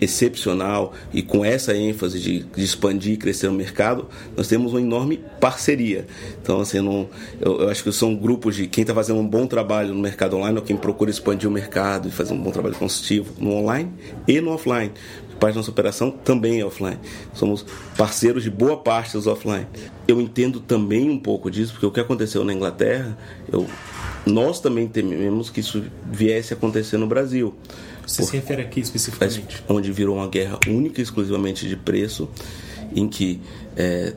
excepcional 0.00 0.92
e 1.12 1.22
com 1.22 1.44
essa 1.44 1.76
ênfase 1.76 2.20
de, 2.20 2.40
de, 2.40 2.64
expandir 2.64 3.14
e 3.14 3.16
crescer 3.16 3.48
o 3.48 3.52
mercado, 3.52 4.08
nós 4.36 4.48
temos 4.48 4.72
uma 4.72 4.80
enorme 4.80 5.20
parceria. 5.40 6.06
Então, 6.40 6.60
assim, 6.60 6.80
não, 6.80 7.08
eu, 7.40 7.62
eu, 7.62 7.68
acho 7.68 7.82
que 7.82 7.92
são 7.92 8.14
grupos 8.14 8.56
de 8.56 8.66
quem 8.66 8.82
está 8.82 8.94
fazendo 8.94 9.18
um 9.20 9.26
bom 9.26 9.46
trabalho 9.46 9.94
no 9.94 10.00
mercado 10.00 10.36
online 10.36 10.58
ou 10.58 10.64
quem 10.64 10.76
procura 10.76 11.10
expandir 11.10 11.48
o 11.48 11.52
mercado 11.52 12.08
e 12.08 12.10
fazer 12.10 12.34
um 12.34 12.42
bom 12.42 12.50
trabalho 12.50 12.74
consultivo 12.74 13.32
no 13.38 13.52
online 13.52 13.90
e 14.26 14.40
no 14.40 14.52
offline 14.52 14.92
parte 15.38 15.54
da 15.54 15.60
nossa 15.60 15.70
operação 15.70 16.10
também 16.10 16.60
é 16.60 16.64
offline. 16.64 16.98
Somos 17.32 17.64
parceiros 17.96 18.42
de 18.42 18.50
boa 18.50 18.76
parte 18.76 19.12
dos 19.12 19.26
offline. 19.26 19.66
Eu 20.06 20.20
entendo 20.20 20.60
também 20.60 21.08
um 21.08 21.18
pouco 21.18 21.50
disso, 21.50 21.72
porque 21.72 21.86
o 21.86 21.90
que 21.90 22.00
aconteceu 22.00 22.44
na 22.44 22.52
Inglaterra, 22.52 23.16
eu 23.50 23.66
nós 24.26 24.60
também 24.60 24.86
tememos 24.86 25.48
que 25.48 25.60
isso 25.60 25.82
viesse 26.04 26.52
a 26.52 26.56
acontecer 26.56 26.98
no 26.98 27.06
Brasil. 27.06 27.54
Você 28.08 28.22
Por, 28.22 28.30
se 28.30 28.36
refere 28.36 28.62
aqui 28.62 28.80
especificamente? 28.80 29.62
Onde 29.68 29.92
virou 29.92 30.16
uma 30.16 30.28
guerra 30.28 30.58
única, 30.66 31.00
exclusivamente 31.02 31.68
de 31.68 31.76
preço, 31.76 32.28
em 32.96 33.06
que 33.06 33.38
é, 33.76 34.14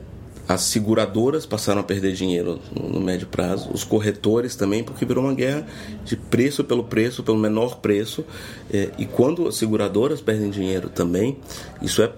as 0.48 0.62
seguradoras 0.62 1.44
passaram 1.44 1.82
a 1.82 1.84
perder 1.84 2.14
dinheiro 2.14 2.58
no 2.74 3.00
médio 3.00 3.26
prazo, 3.26 3.70
os 3.70 3.84
corretores 3.84 4.56
também, 4.56 4.82
porque 4.82 5.04
virou 5.04 5.24
uma 5.24 5.34
guerra 5.34 5.66
de 6.04 6.16
preço 6.16 6.64
pelo 6.64 6.84
preço, 6.84 7.22
pelo 7.22 7.36
menor 7.36 7.80
preço. 7.80 8.24
É, 8.72 8.90
e 8.96 9.04
quando 9.04 9.46
as 9.46 9.56
seguradoras 9.56 10.22
perdem 10.22 10.48
dinheiro 10.48 10.88
também, 10.88 11.36
isso 11.82 12.02
é, 12.02 12.10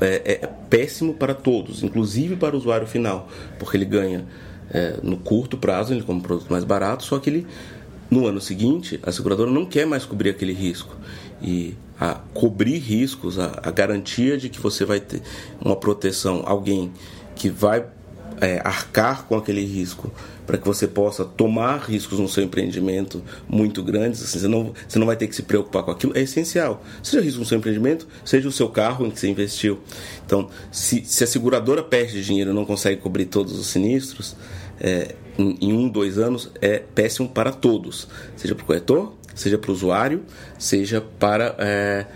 é, 0.00 0.38
é 0.42 0.48
péssimo 0.70 1.12
para 1.12 1.34
todos, 1.34 1.82
inclusive 1.82 2.36
para 2.36 2.54
o 2.54 2.58
usuário 2.58 2.86
final, 2.86 3.28
porque 3.58 3.76
ele 3.76 3.84
ganha 3.84 4.24
é, 4.70 4.98
no 5.02 5.16
curto 5.16 5.58
prazo, 5.58 5.92
ele 5.92 6.02
compra 6.02 6.14
um 6.14 6.20
produto 6.20 6.50
mais 6.50 6.62
barato, 6.62 7.02
só 7.02 7.18
que 7.18 7.28
ele, 7.28 7.46
no 8.10 8.26
ano 8.26 8.40
seguinte, 8.40 8.98
a 9.02 9.12
seguradora 9.12 9.50
não 9.50 9.64
quer 9.64 9.86
mais 9.86 10.04
cobrir 10.04 10.30
aquele 10.30 10.52
risco. 10.52 10.96
E 11.40 11.74
a 11.98 12.14
cobrir 12.34 12.78
riscos, 12.78 13.38
a, 13.38 13.60
a 13.62 13.70
garantia 13.70 14.36
de 14.36 14.48
que 14.48 14.60
você 14.60 14.84
vai 14.84 15.00
ter 15.00 15.22
uma 15.60 15.76
proteção, 15.76 16.42
alguém 16.44 16.92
que 17.36 17.48
vai 17.48 17.86
é, 18.40 18.60
arcar 18.64 19.24
com 19.26 19.36
aquele 19.36 19.64
risco 19.64 20.12
para 20.46 20.58
que 20.58 20.66
você 20.66 20.88
possa 20.88 21.24
tomar 21.24 21.78
riscos 21.78 22.18
no 22.18 22.28
seu 22.28 22.42
empreendimento 22.42 23.22
muito 23.48 23.82
grandes, 23.82 24.22
assim, 24.22 24.40
você, 24.40 24.48
não, 24.48 24.72
você 24.88 24.98
não 24.98 25.06
vai 25.06 25.14
ter 25.14 25.28
que 25.28 25.36
se 25.36 25.42
preocupar 25.42 25.84
com 25.84 25.92
aquilo, 25.92 26.16
é 26.16 26.22
essencial. 26.22 26.82
Seja 27.02 27.22
risco 27.22 27.38
no 27.38 27.46
seu 27.46 27.58
empreendimento, 27.58 28.08
seja 28.24 28.48
o 28.48 28.52
seu 28.52 28.68
carro 28.68 29.06
em 29.06 29.10
que 29.10 29.20
você 29.20 29.28
investiu. 29.28 29.78
Então, 30.26 30.48
se, 30.72 31.04
se 31.04 31.22
a 31.22 31.26
seguradora 31.26 31.82
perde 31.82 32.24
dinheiro 32.24 32.50
e 32.50 32.54
não 32.54 32.64
consegue 32.64 33.00
cobrir 33.00 33.26
todos 33.26 33.56
os 33.56 33.68
sinistros, 33.68 34.34
é, 34.80 35.14
em, 35.40 35.72
um, 35.72 35.88
dois 35.88 36.18
anos, 36.18 36.50
é 36.60 36.78
péssimo 36.78 37.28
para 37.28 37.52
todos, 37.52 38.08
seja 38.36 38.54
para 38.54 38.62
o 38.62 38.66
corretor, 38.66 39.14
seja 39.34 39.56
para 39.56 39.70
o 39.70 39.74
usuário, 39.74 40.22
seja 40.58 41.00
para 41.00 41.54
é, 41.58 42.06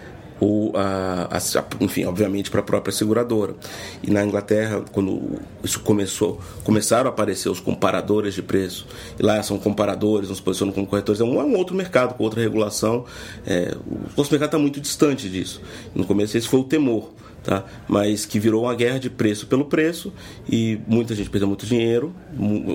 ou 0.40 0.72
a, 0.76 1.28
a, 1.36 1.84
enfim, 1.84 2.04
obviamente 2.04 2.50
para 2.50 2.60
a 2.60 2.62
própria 2.62 2.92
seguradora. 2.92 3.54
E 4.02 4.10
na 4.10 4.24
Inglaterra, 4.24 4.82
quando 4.92 5.40
isso 5.62 5.80
começou, 5.80 6.40
começaram 6.62 7.08
a 7.08 7.12
aparecer 7.12 7.48
os 7.48 7.60
comparadores 7.60 8.34
de 8.34 8.42
preço. 8.42 8.86
E 9.18 9.22
lá 9.22 9.42
são 9.42 9.58
comparadores, 9.58 10.28
nos 10.28 10.40
posicionam 10.40 10.72
como 10.72 10.86
corretores. 10.86 11.20
É 11.20 11.24
um, 11.24 11.40
é 11.40 11.44
um 11.44 11.56
outro 11.56 11.74
mercado 11.74 12.14
com 12.14 12.24
outra 12.24 12.40
regulação. 12.40 13.04
É, 13.46 13.74
o 13.86 14.16
nosso 14.16 14.30
mercado 14.30 14.48
está 14.48 14.58
muito 14.58 14.80
distante 14.80 15.28
disso. 15.28 15.60
No 15.94 16.04
começo 16.04 16.36
esse 16.36 16.48
foi 16.48 16.60
o 16.60 16.64
temor 16.64 17.12
tá? 17.44 17.62
mas 17.86 18.24
que 18.24 18.40
virou 18.40 18.64
uma 18.64 18.74
guerra 18.74 18.98
de 18.98 19.10
preço 19.10 19.46
pelo 19.46 19.66
preço 19.66 20.12
e 20.48 20.80
muita 20.88 21.14
gente 21.14 21.28
perdeu 21.28 21.46
muito 21.46 21.66
dinheiro, 21.66 22.12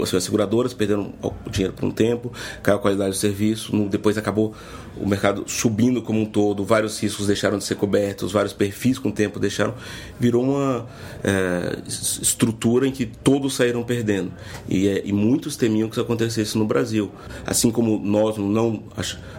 as 0.01 0.23
seguradoras 0.23 0.73
perderam 0.73 1.11
dinheiro 1.49 1.73
por 1.73 1.85
um 1.85 1.91
tempo, 1.91 2.31
caiu 2.61 2.77
a 2.77 2.79
qualidade 2.79 3.11
do 3.11 3.17
serviço, 3.17 3.75
depois 3.89 4.17
acabou 4.17 4.53
o 4.95 5.07
mercado 5.07 5.43
subindo 5.47 6.01
como 6.01 6.21
um 6.21 6.25
todo, 6.25 6.63
vários 6.63 6.99
riscos 6.99 7.27
deixaram 7.27 7.57
de 7.57 7.63
ser 7.63 7.75
cobertos, 7.75 8.31
vários 8.31 8.53
perfis 8.53 8.99
com 8.99 9.09
o 9.09 9.11
tempo 9.11 9.39
deixaram, 9.39 9.73
virou 10.19 10.43
uma 10.43 10.85
é, 11.23 11.79
estrutura 11.87 12.87
em 12.87 12.91
que 12.91 13.05
todos 13.05 13.55
saíram 13.55 13.83
perdendo 13.83 14.31
e, 14.67 14.87
é, 14.87 15.01
e 15.03 15.11
muitos 15.11 15.55
temiam 15.55 15.89
que 15.89 15.95
isso 15.95 16.01
acontecesse 16.01 16.57
no 16.57 16.65
Brasil, 16.65 17.11
assim 17.45 17.71
como 17.71 17.99
nós 17.99 18.37
não 18.37 18.83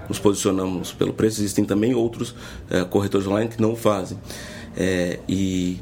nos 0.08 0.18
posicionamos 0.18 0.92
pelo 0.92 1.12
preço, 1.12 1.40
existem 1.40 1.64
também 1.64 1.94
outros 1.94 2.34
é, 2.68 2.82
corretores 2.84 3.26
online 3.26 3.48
que 3.48 3.60
não 3.60 3.76
fazem. 3.76 4.18
É, 4.76 5.18
e, 5.28 5.78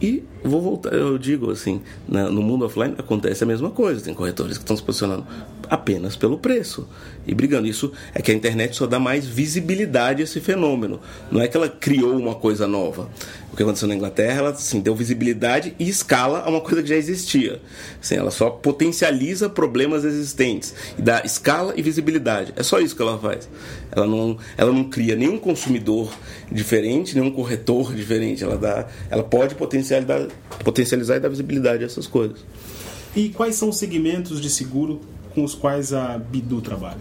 e 0.00 0.24
vou 0.44 0.60
voltar, 0.60 0.92
eu 0.92 1.18
digo 1.18 1.50
assim, 1.50 1.80
na, 2.08 2.30
no 2.30 2.42
mundo 2.42 2.64
offline 2.64 2.94
acontece 2.98 3.44
a 3.44 3.46
mesma 3.46 3.70
coisa. 3.70 4.02
Tem 4.02 4.14
corretores 4.14 4.56
que 4.56 4.64
estão 4.64 4.76
se 4.76 4.82
posicionando 4.82 5.26
apenas 5.68 6.16
pelo 6.16 6.38
preço 6.38 6.88
e 7.26 7.34
brigando. 7.34 7.66
Isso 7.66 7.92
é 8.14 8.22
que 8.22 8.32
a 8.32 8.34
internet 8.34 8.74
só 8.74 8.86
dá 8.86 8.98
mais 8.98 9.26
visibilidade 9.26 10.22
a 10.22 10.24
esse 10.24 10.40
fenômeno. 10.40 11.00
Não 11.30 11.40
é 11.40 11.48
que 11.48 11.56
ela 11.56 11.68
criou 11.68 12.16
uma 12.16 12.34
coisa 12.34 12.66
nova. 12.66 13.08
O 13.52 13.56
que 13.56 13.62
aconteceu 13.62 13.88
na 13.88 13.94
Inglaterra, 13.94 14.38
ela 14.38 14.50
assim, 14.50 14.80
deu 14.80 14.94
visibilidade 14.94 15.74
e 15.78 15.88
escala 15.88 16.40
a 16.40 16.48
uma 16.48 16.60
coisa 16.60 16.82
que 16.82 16.88
já 16.88 16.96
existia. 16.96 17.60
Assim, 18.00 18.16
ela 18.16 18.30
só 18.30 18.50
potencializa 18.50 19.48
problemas 19.48 20.04
existentes 20.04 20.74
e 20.98 21.02
dá 21.02 21.22
escala 21.24 21.74
e 21.76 21.82
visibilidade. 21.82 22.52
É 22.56 22.62
só 22.62 22.78
isso 22.78 22.94
que 22.94 23.02
ela 23.02 23.18
faz. 23.18 23.48
Ela 23.90 24.06
não, 24.06 24.38
ela 24.56 24.72
não 24.72 24.84
cria 24.84 25.16
nenhum 25.16 25.38
consumidor 25.38 26.12
diferente, 26.50 27.14
nenhum 27.14 27.30
corretor 27.30 27.94
diferente. 27.94 28.44
Ela, 28.44 28.56
dá, 28.56 28.86
ela 29.10 29.24
pode 29.24 29.54
potencializar, 29.54 30.28
potencializar 30.64 31.16
e 31.16 31.20
dar 31.20 31.28
visibilidade 31.28 31.82
a 31.82 31.86
essas 31.86 32.06
coisas. 32.06 32.38
E 33.16 33.30
quais 33.30 33.54
são 33.56 33.70
os 33.70 33.76
segmentos 33.76 34.40
de 34.40 34.50
seguro 34.50 35.00
com 35.38 35.44
os 35.44 35.54
quais 35.54 35.92
a 35.92 36.18
Bidu 36.18 36.60
trabalha? 36.60 36.98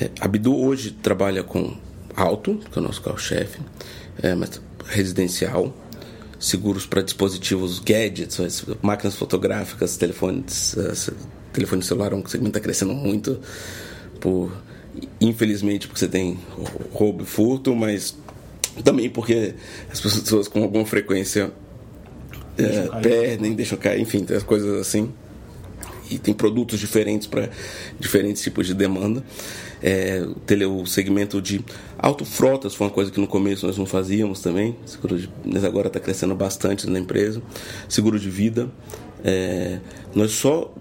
É, 0.00 0.10
a 0.20 0.26
Bidu 0.26 0.56
hoje 0.56 0.90
trabalha 0.90 1.44
com 1.44 1.76
auto, 2.16 2.56
que 2.72 2.76
é 2.76 2.82
o 2.82 2.84
nosso 2.84 3.00
carro-chefe, 3.00 3.60
é, 4.20 4.34
mas 4.34 4.60
residencial, 4.84 5.72
seguros 6.40 6.86
para 6.86 7.02
dispositivos 7.02 7.78
gadgets, 7.78 8.64
máquinas 8.82 9.14
fotográficas, 9.14 9.96
telefones, 9.96 10.74
uh, 10.74 11.14
telefone 11.52 11.82
celular, 11.84 12.12
um 12.14 12.26
segmento 12.26 12.58
está 12.58 12.60
crescendo 12.60 12.94
muito, 12.94 13.38
por 14.20 14.50
infelizmente 15.20 15.86
porque 15.86 16.00
você 16.00 16.08
tem 16.08 16.36
roubo 16.92 17.22
e 17.22 17.26
furto, 17.26 17.76
mas 17.76 18.16
também 18.82 19.08
porque 19.08 19.54
as 19.88 20.00
pessoas 20.00 20.48
com 20.48 20.64
alguma 20.64 20.84
frequência 20.84 21.52
é, 22.56 22.88
perdem, 23.00 23.54
deixam 23.54 23.78
cair, 23.78 24.00
enfim, 24.00 24.26
as 24.34 24.42
coisas 24.42 24.80
assim 24.80 25.12
e 26.10 26.18
tem 26.18 26.34
produtos 26.34 26.78
diferentes 26.78 27.26
para 27.26 27.48
diferentes 27.98 28.42
tipos 28.42 28.66
de 28.66 28.74
demanda. 28.74 29.22
É, 29.82 30.22
o 30.66 30.86
segmento 30.86 31.40
de 31.40 31.64
autofrotas 31.98 32.74
foi 32.74 32.86
uma 32.86 32.92
coisa 32.92 33.10
que 33.10 33.20
no 33.20 33.26
começo 33.26 33.66
nós 33.66 33.78
não 33.78 33.86
fazíamos 33.86 34.40
também, 34.40 34.76
seguro 34.84 35.18
de, 35.18 35.30
mas 35.44 35.64
agora 35.64 35.86
está 35.86 36.00
crescendo 36.00 36.34
bastante 36.34 36.88
na 36.88 36.98
empresa. 36.98 37.42
Seguro 37.88 38.18
de 38.18 38.30
vida. 38.30 38.68
É, 39.24 39.78
nós 40.14 40.32
só 40.32 40.72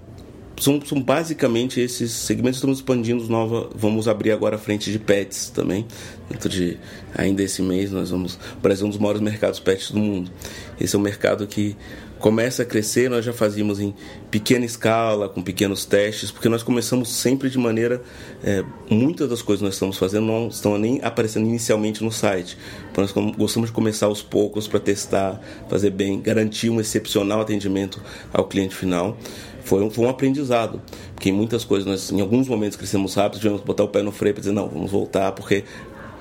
são, 0.60 0.82
são, 0.84 1.02
basicamente 1.02 1.80
esses 1.80 2.12
segmentos 2.12 2.58
estamos 2.58 2.80
expandindo 2.80 3.28
nova 3.30 3.70
vamos 3.76 4.08
abrir 4.08 4.32
agora 4.32 4.56
a 4.56 4.60
frente 4.60 4.92
de 4.92 4.98
pets 4.98 5.50
também 5.50 5.86
dentro 6.30 6.50
de 6.50 6.78
ainda 7.16 7.44
esse 7.44 7.62
mês 7.62 7.92
nós 7.92 8.10
vamos 8.10 8.40
o 8.58 8.60
Brasil 8.62 8.86
é 8.86 8.88
um 8.88 8.90
dos 8.90 9.00
maiores 9.00 9.22
mercados 9.22 9.60
pets 9.60 9.92
do 9.92 10.00
mundo 10.00 10.32
esse 10.80 10.96
é 10.96 11.00
um 11.00 11.02
mercado 11.02 11.46
que 11.46 11.76
começa 12.20 12.64
a 12.64 12.66
crescer, 12.66 13.10
nós 13.10 13.24
já 13.24 13.34
fazíamos 13.34 13.80
em 13.80 13.94
pequena 14.32 14.66
escala, 14.66 15.30
com 15.30 15.42
pequenos 15.42 15.86
testes, 15.86 16.32
porque 16.32 16.50
nós 16.50 16.64
começamos 16.64 17.10
sempre 17.10 17.50
de 17.50 17.58
maneira. 17.58 18.02
É, 18.44 18.64
muitas 18.90 19.30
das 19.30 19.42
coisas 19.42 19.60
que 19.60 19.66
nós 19.66 19.74
estamos 19.76 19.98
fazendo 19.98 20.26
não 20.26 20.48
estão 20.48 20.78
nem 20.78 21.00
aparecendo 21.04 21.48
inicialmente 21.48 22.04
no 22.04 22.12
site. 22.12 22.58
Então 22.92 23.04
nós 23.04 23.12
gostamos 23.36 23.70
de 23.70 23.76
começar 23.76 24.08
aos 24.08 24.22
poucos 24.22 24.68
para 24.68 24.80
testar, 24.80 25.40
fazer 25.70 25.92
bem, 25.92 26.22
garantir 26.22 26.70
um 26.70 26.80
excepcional 26.80 27.42
atendimento 27.42 28.02
ao 28.34 28.46
cliente 28.46 28.76
final. 28.76 29.18
Foi 29.64 29.84
um, 29.84 29.90
foi 29.90 30.06
um 30.06 30.10
aprendizado, 30.10 30.82
porque 31.14 31.30
em 31.30 31.34
muitas 31.34 31.66
coisas, 31.66 31.86
nós, 31.86 32.12
em 32.12 32.22
alguns 32.22 32.48
momentos 32.48 32.78
crescemos 32.78 33.16
rápido, 33.16 33.42
tivemos 33.42 33.62
que 33.62 33.68
botar 33.68 33.84
o 33.84 33.90
pé 33.90 34.02
no 34.02 34.14
freio 34.14 34.34
para 34.34 34.42
dizer: 34.42 34.54
não, 34.54 34.70
vamos 34.70 34.90
voltar, 34.90 35.34
porque 35.34 35.66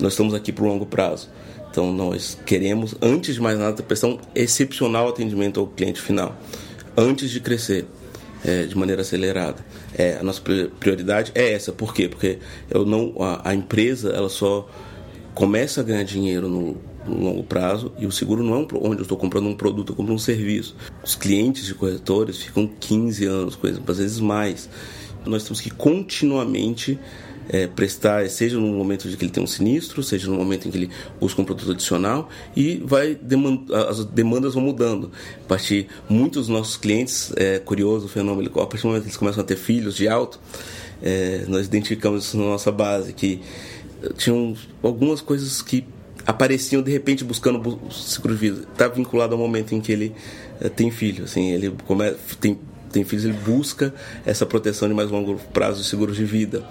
nós 0.01 0.13
estamos 0.15 0.35
aqui 0.35 0.53
para 0.53 0.65
o 0.65 0.67
longo 0.67 0.85
prazo. 0.85 1.31
Então 1.77 1.93
nós 1.93 2.39
queremos, 2.47 2.95
antes 3.03 3.35
de 3.35 3.41
mais 3.43 3.59
nada, 3.59 3.83
prestar 3.83 4.07
um 4.07 4.19
excepcional 4.35 5.11
atendimento 5.11 5.61
ao 5.61 5.67
cliente 5.67 6.01
final, 6.01 6.35
antes 6.97 7.31
de 7.31 7.39
crescer 7.39 7.85
é, 8.43 8.63
de 8.63 8.75
maneira 8.75 9.03
acelerada. 9.03 9.63
É, 9.93 10.17
a 10.17 10.23
nossa 10.23 10.41
prioridade 10.81 11.33
é 11.35 11.53
essa. 11.53 11.73
Por 11.73 11.93
quê? 11.93 12.09
Porque 12.09 12.39
eu 12.71 12.87
não, 12.87 13.13
a, 13.21 13.51
a 13.51 13.55
empresa 13.55 14.09
ela 14.09 14.31
só 14.31 14.67
começa 15.35 15.83
a 15.83 15.85
ganhar 15.85 16.03
dinheiro 16.03 16.49
no, 16.49 16.79
no 17.05 17.23
longo 17.23 17.43
prazo 17.43 17.93
e 17.99 18.07
o 18.07 18.11
seguro 18.11 18.43
não 18.43 18.55
é 18.55 18.57
um, 18.57 18.69
onde 18.81 19.01
eu 19.01 19.03
estou 19.03 19.19
comprando 19.19 19.47
um 19.47 19.55
produto, 19.55 19.93
eu 19.93 19.97
compro 19.97 20.15
um 20.15 20.19
serviço. 20.19 20.75
Os 21.05 21.15
clientes 21.15 21.67
de 21.67 21.75
corretores 21.75 22.39
ficam 22.39 22.67
15 22.67 23.27
anos, 23.27 23.59
às 23.87 23.99
vezes 23.99 24.19
mais. 24.19 24.67
Nós 25.27 25.45
temos 25.45 25.61
que 25.61 25.69
continuamente 25.69 26.99
é, 27.49 27.67
prestar, 27.67 28.29
seja 28.29 28.59
no 28.59 28.67
momento 28.67 29.09
de 29.09 29.17
que 29.17 29.25
ele 29.25 29.31
tem 29.31 29.43
um 29.43 29.47
sinistro, 29.47 30.03
seja 30.03 30.29
no 30.29 30.37
momento 30.37 30.67
em 30.67 30.71
que 30.71 30.77
ele 30.77 30.91
busca 31.21 31.41
um 31.41 31.45
produto 31.45 31.71
adicional 31.71 32.29
e 32.57 32.83
vai 32.85 33.15
demanda, 33.15 33.89
as 33.89 34.05
demandas 34.05 34.55
vão 34.55 34.63
mudando. 34.63 35.11
A 35.45 35.49
partir 35.49 35.89
muitos 36.09 36.47
dos 36.47 36.49
nossos 36.49 36.77
clientes, 36.77 37.33
é 37.37 37.59
curioso 37.59 38.07
o 38.07 38.09
fenômeno, 38.09 38.51
a 38.61 38.67
partir 38.67 38.83
do 38.83 38.89
momento 38.89 39.03
que 39.03 39.09
eles 39.09 39.17
começam 39.17 39.43
a 39.43 39.47
ter 39.47 39.57
filhos 39.57 39.97
de 39.97 40.09
alto, 40.09 40.41
é, 41.03 41.45
nós 41.49 41.67
identificamos 41.67 42.25
isso 42.25 42.37
na 42.37 42.45
nossa 42.45 42.73
base 42.73 43.13
que 43.13 43.41
tinham 44.17 44.57
algumas 44.83 45.21
coisas 45.21 45.63
que 45.63 45.85
apareciam 46.27 46.83
de 46.83 46.91
repente 46.91 47.25
buscando 47.25 47.79
seguro 47.91 48.35
de 48.35 48.41
vida. 48.41 48.69
Está 48.73 48.89
vinculado 48.89 49.35
ao 49.35 49.39
momento 49.39 49.75
em 49.75 49.81
que 49.81 49.93
ele 49.93 50.13
é, 50.61 50.69
tem 50.69 50.91
filho, 50.91 51.25
assim, 51.25 51.53
ele 51.53 51.73
começa, 51.87 52.17
tem 52.41 52.59
tem 52.91 53.05
filhos, 53.05 53.25
ele 53.25 53.35
busca 53.35 53.95
essa 54.25 54.47
proteção 54.47 54.89
de 54.89 54.95
mais 54.95 55.11
longo 55.11 55.37
prazo 55.53 55.83
de 55.83 55.89
seguros 55.89 56.17
de 56.17 56.25
vida. 56.25 56.65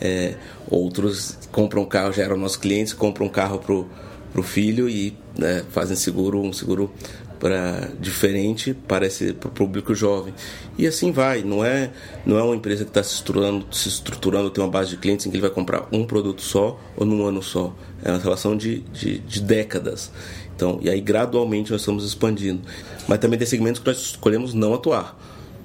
É, 0.00 0.34
outros 0.68 1.38
compram 1.50 1.84
carro, 1.84 2.12
já 2.12 2.22
eram 2.22 2.36
nossos 2.36 2.56
clientes, 2.56 2.92
compram 2.92 3.26
um 3.26 3.30
carro 3.30 3.58
para 3.58 4.40
o 4.40 4.42
filho 4.42 4.88
e 4.88 5.16
né, 5.38 5.62
fazem 5.70 5.96
seguro, 5.96 6.40
um 6.40 6.52
seguro 6.52 6.92
para 7.40 7.88
diferente 7.98 8.74
para 8.74 9.06
esse 9.06 9.32
para 9.32 9.48
o 9.48 9.50
público 9.50 9.94
jovem. 9.94 10.34
E 10.76 10.86
assim 10.86 11.10
vai 11.10 11.42
não 11.42 11.64
é 11.64 11.90
não 12.24 12.38
é 12.38 12.42
uma 12.42 12.54
empresa 12.54 12.84
que 12.84 12.90
está 12.90 13.02
se 13.02 13.14
estruturando 13.14 13.66
se 13.72 13.88
estruturando 13.88 14.50
tem 14.50 14.62
uma 14.62 14.70
base 14.70 14.90
de 14.90 14.98
clientes 14.98 15.24
em 15.24 15.30
que 15.30 15.36
ele 15.36 15.42
vai 15.42 15.50
comprar 15.50 15.88
um 15.90 16.04
produto 16.04 16.42
só 16.42 16.78
ou 16.96 17.06
num 17.06 17.24
ano 17.26 17.42
só. 17.42 17.74
É 18.04 18.10
uma 18.10 18.18
relação 18.18 18.56
de, 18.56 18.80
de, 18.92 19.18
de 19.20 19.40
décadas. 19.40 20.12
Então 20.54 20.78
e 20.82 20.90
aí 20.90 21.00
gradualmente 21.00 21.72
nós 21.72 21.80
estamos 21.80 22.04
expandindo. 22.04 22.60
Mas 23.08 23.18
também 23.18 23.38
tem 23.38 23.48
segmentos 23.48 23.80
que 23.80 23.86
nós 23.86 23.96
escolhemos 23.98 24.52
não 24.52 24.74
atuar 24.74 25.18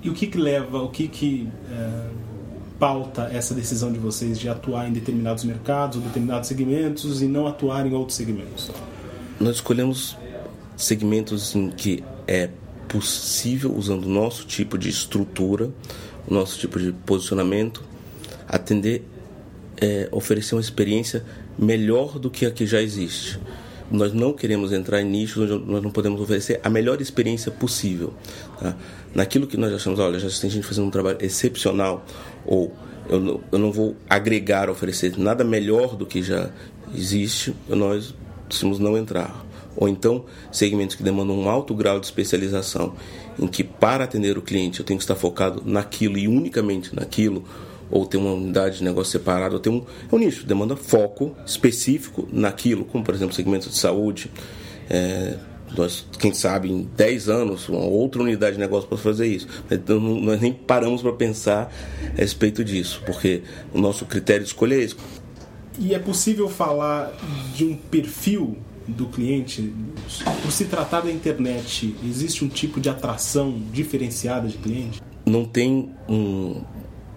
e 0.05 0.09
o 0.09 0.13
que, 0.13 0.27
que 0.27 0.37
leva 0.37 0.81
o 0.81 0.89
que 0.89 1.07
que 1.07 1.49
é, 1.71 2.09
pauta 2.79 3.29
essa 3.33 3.53
decisão 3.53 3.91
de 3.91 3.99
vocês 3.99 4.39
de 4.39 4.47
atuar 4.47 4.87
em 4.87 4.93
determinados 4.93 5.43
mercados 5.43 6.01
determinados 6.01 6.47
segmentos 6.47 7.21
e 7.21 7.25
não 7.25 7.47
atuar 7.47 7.85
em 7.85 7.93
outros 7.93 8.15
segmentos 8.15 8.71
nós 9.39 9.55
escolhemos 9.55 10.17
segmentos 10.77 11.55
em 11.55 11.69
que 11.71 12.03
é 12.27 12.49
possível, 12.87 13.73
usando 13.75 14.05
o 14.05 14.09
nosso 14.09 14.45
tipo 14.45 14.77
de 14.77 14.89
estrutura, 14.89 15.69
o 16.27 16.33
nosso 16.33 16.57
tipo 16.59 16.79
de 16.79 16.91
posicionamento, 16.91 17.83
atender, 18.47 19.03
é, 19.77 20.07
oferecer 20.11 20.55
uma 20.55 20.61
experiência 20.61 21.23
melhor 21.57 22.19
do 22.19 22.29
que 22.29 22.45
a 22.45 22.51
que 22.51 22.65
já 22.65 22.81
existe. 22.81 23.39
Nós 23.91 24.13
não 24.13 24.33
queremos 24.33 24.71
entrar 24.71 25.01
em 25.01 25.05
nichos 25.05 25.49
onde 25.49 25.65
nós 25.65 25.81
não 25.81 25.91
podemos 25.91 26.19
oferecer 26.19 26.59
a 26.63 26.69
melhor 26.69 27.01
experiência 27.01 27.51
possível. 27.51 28.13
Tá? 28.59 28.75
Naquilo 29.13 29.47
que 29.47 29.57
nós 29.57 29.73
achamos, 29.73 29.99
olha, 29.99 30.19
já 30.19 30.29
tem 30.39 30.49
gente 30.49 30.65
fazendo 30.65 30.87
um 30.87 30.91
trabalho 30.91 31.17
excepcional, 31.21 32.05
ou 32.45 32.73
eu 33.07 33.19
não, 33.19 33.41
eu 33.51 33.59
não 33.59 33.71
vou 33.71 33.95
agregar, 34.09 34.69
oferecer 34.69 35.17
nada 35.17 35.43
melhor 35.43 35.95
do 35.95 36.05
que 36.05 36.23
já 36.23 36.49
existe, 36.93 37.55
nós 37.69 38.13
decidimos 38.49 38.79
não 38.79 38.97
entrar 38.97 39.45
ou 39.75 39.87
então 39.87 40.25
segmentos 40.51 40.95
que 40.95 41.03
demandam 41.03 41.37
um 41.37 41.49
alto 41.49 41.73
grau 41.75 41.99
de 41.99 42.05
especialização, 42.05 42.93
em 43.37 43.47
que 43.47 43.63
para 43.63 44.05
atender 44.05 44.37
o 44.37 44.41
cliente 44.41 44.79
eu 44.79 44.85
tenho 44.85 44.97
que 44.97 45.03
estar 45.03 45.15
focado 45.15 45.61
naquilo 45.65 46.17
e 46.17 46.27
unicamente 46.27 46.95
naquilo, 46.95 47.43
ou 47.89 48.05
ter 48.05 48.17
uma 48.17 48.31
unidade 48.33 48.79
de 48.79 48.83
negócio 48.83 49.11
separada, 49.11 49.55
ou 49.55 49.59
ter 49.59 49.69
um, 49.69 49.83
é 50.11 50.15
um 50.15 50.17
nicho, 50.17 50.45
demanda 50.45 50.75
foco 50.75 51.35
específico 51.45 52.27
naquilo, 52.31 52.85
como 52.85 53.03
por 53.03 53.13
exemplo 53.13 53.35
segmentos 53.35 53.69
de 53.69 53.77
saúde. 53.77 54.31
É, 54.89 55.35
nós, 55.77 56.05
quem 56.19 56.33
sabe, 56.33 56.71
em 56.71 56.83
10 56.95 57.29
anos, 57.29 57.67
uma 57.67 57.83
outra 57.83 58.21
unidade 58.21 58.55
de 58.55 58.61
negócio 58.61 58.87
para 58.87 58.97
fazer 58.97 59.27
isso. 59.27 59.47
Então, 59.69 59.99
nós 59.99 60.39
nem 60.39 60.53
paramos 60.53 61.01
para 61.01 61.11
pensar 61.13 61.71
a 62.13 62.21
respeito 62.21 62.63
disso, 62.63 63.01
porque 63.05 63.41
o 63.73 63.79
nosso 63.79 64.05
critério 64.05 64.43
de 64.43 64.49
escolha 64.49 64.75
é 64.75 64.79
esse. 64.79 64.95
E 65.77 65.93
é 65.93 65.99
possível 65.99 66.47
falar 66.47 67.11
de 67.53 67.65
um 67.65 67.75
perfil 67.75 68.57
do 68.87 69.07
cliente, 69.07 69.73
por 70.41 70.51
se 70.51 70.65
tratar 70.65 71.01
da 71.01 71.11
internet, 71.11 71.95
existe 72.05 72.45
um 72.45 72.47
tipo 72.47 72.79
de 72.79 72.87
atração 72.87 73.59
diferenciada 73.71 74.47
de 74.47 74.57
cliente? 74.57 75.01
Não 75.25 75.43
tem 75.43 75.91
um, 76.07 76.61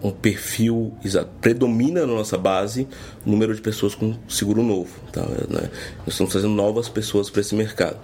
um 0.02 0.10
perfil. 0.10 0.92
Predomina 1.40 2.00
na 2.00 2.14
nossa 2.14 2.38
base 2.38 2.86
o 3.26 3.30
número 3.30 3.54
de 3.54 3.60
pessoas 3.60 3.94
com 3.94 4.14
seguro 4.28 4.62
novo. 4.62 4.90
Tá? 5.12 5.22
Né? 5.22 5.70
Nós 5.98 6.08
estamos 6.08 6.32
fazendo 6.32 6.54
novas 6.54 6.88
pessoas 6.88 7.30
para 7.30 7.40
esse 7.40 7.54
mercado 7.54 7.98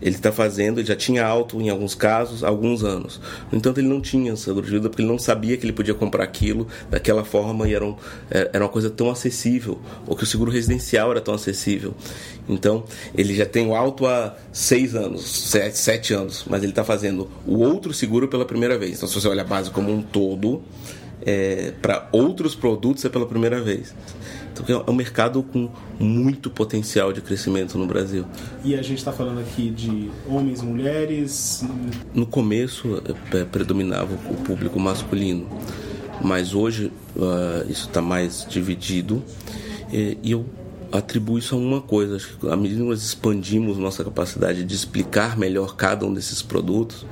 ele 0.00 0.14
está 0.14 0.30
fazendo, 0.30 0.84
já 0.84 0.94
tinha 0.94 1.24
alto 1.24 1.60
em 1.60 1.68
alguns 1.68 1.94
casos 1.94 2.44
há 2.44 2.48
alguns 2.48 2.84
anos. 2.84 3.20
No 3.50 3.58
entanto, 3.58 3.80
ele 3.80 3.88
não 3.88 4.00
tinha 4.00 4.36
seguro 4.36 4.66
de 4.66 4.72
vida 4.72 4.88
porque 4.88 5.02
ele 5.02 5.08
não 5.08 5.18
sabia 5.18 5.56
que 5.56 5.64
ele 5.64 5.72
podia 5.72 5.94
comprar 5.94 6.24
aquilo 6.24 6.66
daquela 6.90 7.24
forma 7.24 7.68
e 7.68 7.74
era, 7.74 7.84
um, 7.84 7.96
é, 8.30 8.50
era 8.52 8.64
uma 8.64 8.70
coisa 8.70 8.90
tão 8.90 9.10
acessível, 9.10 9.80
ou 10.06 10.16
que 10.16 10.24
o 10.24 10.26
seguro 10.26 10.50
residencial 10.50 11.10
era 11.10 11.20
tão 11.20 11.34
acessível. 11.34 11.94
Então, 12.48 12.84
ele 13.14 13.34
já 13.34 13.46
tem 13.46 13.66
o 13.66 13.74
alto 13.74 14.06
há 14.06 14.36
seis 14.52 14.94
anos, 14.94 15.26
sete, 15.50 15.78
sete 15.78 16.14
anos, 16.14 16.44
mas 16.48 16.62
ele 16.62 16.72
está 16.72 16.84
fazendo 16.84 17.28
o 17.46 17.58
outro 17.58 17.92
seguro 17.92 18.28
pela 18.28 18.44
primeira 18.44 18.78
vez. 18.78 18.96
Então, 18.96 19.08
se 19.08 19.14
você 19.14 19.28
olha 19.28 19.42
a 19.42 19.44
base 19.44 19.70
como 19.70 19.90
um 19.90 20.02
todo, 20.02 20.62
é, 21.26 21.72
para 21.82 22.08
outros 22.12 22.54
produtos 22.54 23.04
é 23.04 23.08
pela 23.08 23.26
primeira 23.26 23.60
vez. 23.60 23.92
Então 24.52 24.84
é 24.86 24.90
um 24.90 24.94
mercado 24.94 25.42
com 25.42 25.68
muito 25.98 26.48
potencial 26.48 27.12
de 27.12 27.20
crescimento 27.20 27.76
no 27.76 27.86
Brasil. 27.86 28.24
E 28.64 28.74
a 28.74 28.82
gente 28.82 28.98
está 28.98 29.12
falando 29.12 29.40
aqui 29.40 29.68
de 29.68 30.08
homens, 30.26 30.62
mulheres. 30.62 31.64
No 32.14 32.24
começo 32.24 33.02
é, 33.34 33.44
predominava 33.44 34.14
o 34.14 34.34
público 34.36 34.78
masculino, 34.78 35.46
mas 36.22 36.54
hoje 36.54 36.92
uh, 37.16 37.70
isso 37.70 37.88
está 37.88 38.00
mais 38.00 38.46
dividido 38.48 39.22
e, 39.92 40.16
e 40.22 40.30
eu 40.30 40.46
atribuo 40.92 41.38
isso 41.38 41.54
a 41.54 41.58
uma 41.58 41.80
coisa. 41.80 42.16
Acho 42.16 42.38
que 42.38 42.48
à 42.48 42.56
medida 42.56 42.80
que 42.80 42.88
nós 42.88 43.02
expandimos 43.02 43.76
nossa 43.76 44.04
capacidade 44.04 44.64
de 44.64 44.74
explicar 44.74 45.36
melhor 45.36 45.76
cada 45.76 46.06
um 46.06 46.14
desses 46.14 46.40
produtos, 46.40 47.04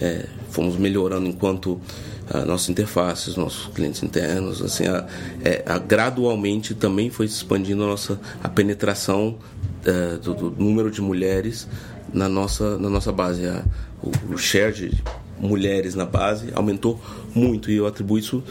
é, 0.00 0.26
fomos 0.50 0.76
melhorando 0.76 1.26
enquanto 1.26 1.80
a 2.32 2.44
nossas 2.44 2.68
interfaces, 2.68 3.36
nossos 3.36 3.66
clientes 3.74 4.02
internos, 4.02 4.62
assim, 4.62 4.86
a, 4.86 5.06
é, 5.44 5.62
a, 5.66 5.78
gradualmente 5.78 6.74
também 6.74 7.10
foi 7.10 7.26
expandindo 7.26 7.84
a 7.84 7.86
nossa 7.86 8.18
a 8.42 8.48
penetração 8.48 9.36
é, 9.84 10.16
do, 10.16 10.34
do, 10.34 10.50
número 10.50 10.90
de 10.90 11.00
mulheres 11.00 11.68
na 12.12 12.28
nossa 12.28 12.78
na 12.78 12.88
nossa 12.88 13.12
base, 13.12 13.46
a, 13.46 13.62
o, 14.02 14.34
o 14.34 14.38
share 14.38 14.72
de 14.72 15.02
mulheres 15.38 15.94
na 15.94 16.06
base 16.06 16.48
aumentou 16.54 17.00
muito 17.34 17.70
e 17.70 17.76
eu 17.76 17.86
atribuo 17.86 18.18
isso 18.18 18.42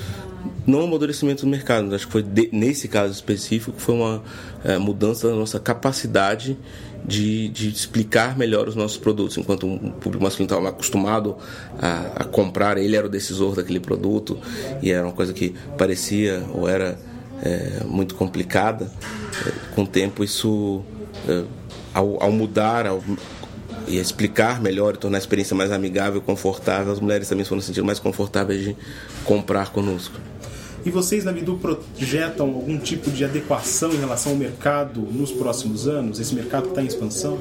não 0.67 0.79
ao 0.79 0.87
amadurecimento 0.87 1.45
do 1.45 1.49
mercado, 1.49 1.93
acho 1.95 2.05
que 2.05 2.11
foi 2.11 2.23
de, 2.23 2.49
nesse 2.51 2.87
caso 2.87 3.13
específico 3.13 3.79
foi 3.79 3.95
uma 3.95 4.23
é, 4.63 4.77
mudança 4.77 5.29
da 5.29 5.35
nossa 5.35 5.59
capacidade 5.59 6.57
de, 7.05 7.49
de 7.49 7.69
explicar 7.69 8.37
melhor 8.37 8.67
os 8.67 8.75
nossos 8.75 8.97
produtos. 8.97 9.37
Enquanto 9.37 9.67
um 9.67 9.91
público 9.91 10.23
masculino 10.23 10.51
estava 10.51 10.69
acostumado 10.69 11.37
a, 11.79 12.21
a, 12.21 12.23
comprar, 12.23 12.77
ele 12.77 12.95
era 12.95 13.05
o 13.05 13.09
decisor 13.09 13.55
daquele 13.55 13.79
produto 13.79 14.37
e 14.81 14.91
era 14.91 15.05
uma 15.05 15.13
coisa 15.13 15.33
que 15.33 15.53
parecia 15.77 16.43
ou 16.53 16.67
era 16.67 16.97
é, 17.41 17.83
muito 17.85 18.15
complicada. 18.15 18.89
É, 19.45 19.51
com 19.75 19.83
o 19.83 19.87
tempo, 19.87 20.23
isso, 20.23 20.83
é, 21.27 21.43
ao, 21.93 22.21
ao, 22.23 22.31
mudar, 22.31 22.87
ao, 22.87 23.03
e 23.87 23.97
explicar 23.97 24.61
melhor 24.61 24.95
e 24.95 24.97
tornar 24.97 25.17
a 25.17 25.19
experiência 25.19 25.55
mais 25.55 25.71
amigável 25.71 26.21
confortável, 26.21 26.93
as 26.93 26.99
mulheres 26.99 27.27
também 27.27 27.43
foram 27.43 27.61
se 27.61 27.67
sentindo 27.67 27.85
mais 27.85 27.99
confortáveis 27.99 28.63
de 28.63 28.77
comprar 29.25 29.71
conosco. 29.71 30.17
E 30.85 30.91
vocês 30.91 31.23
na 31.23 31.31
Bidu 31.31 31.57
projetam 31.57 32.47
algum 32.47 32.77
tipo 32.77 33.09
de 33.09 33.23
adequação 33.23 33.93
em 33.93 33.97
relação 33.97 34.33
ao 34.33 34.37
mercado 34.37 34.99
nos 34.99 35.31
próximos 35.31 35.87
anos? 35.87 36.19
Esse 36.19 36.35
mercado 36.35 36.69
está 36.69 36.81
em 36.81 36.85
expansão? 36.85 37.39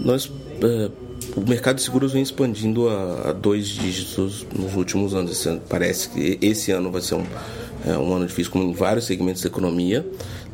Nós, 0.00 0.30
é, 0.60 0.90
o 1.36 1.48
mercado 1.48 1.76
de 1.76 1.82
seguros 1.82 2.12
vem 2.12 2.22
expandindo 2.22 2.88
a, 2.88 3.30
a, 3.30 3.32
dois 3.32 3.68
dígitos 3.68 4.44
nos 4.52 4.74
últimos 4.74 5.14
anos. 5.14 5.46
Parece 5.68 6.08
que 6.08 6.38
esse 6.42 6.72
ano 6.72 6.90
vai 6.90 7.02
ser 7.02 7.14
um, 7.14 7.24
é, 7.86 7.96
um 7.96 8.12
ano 8.12 8.26
difícil, 8.26 8.50
como 8.50 8.64
em 8.64 8.72
vários 8.72 9.06
segmentos 9.06 9.40
da 9.42 9.48
economia. 9.48 10.04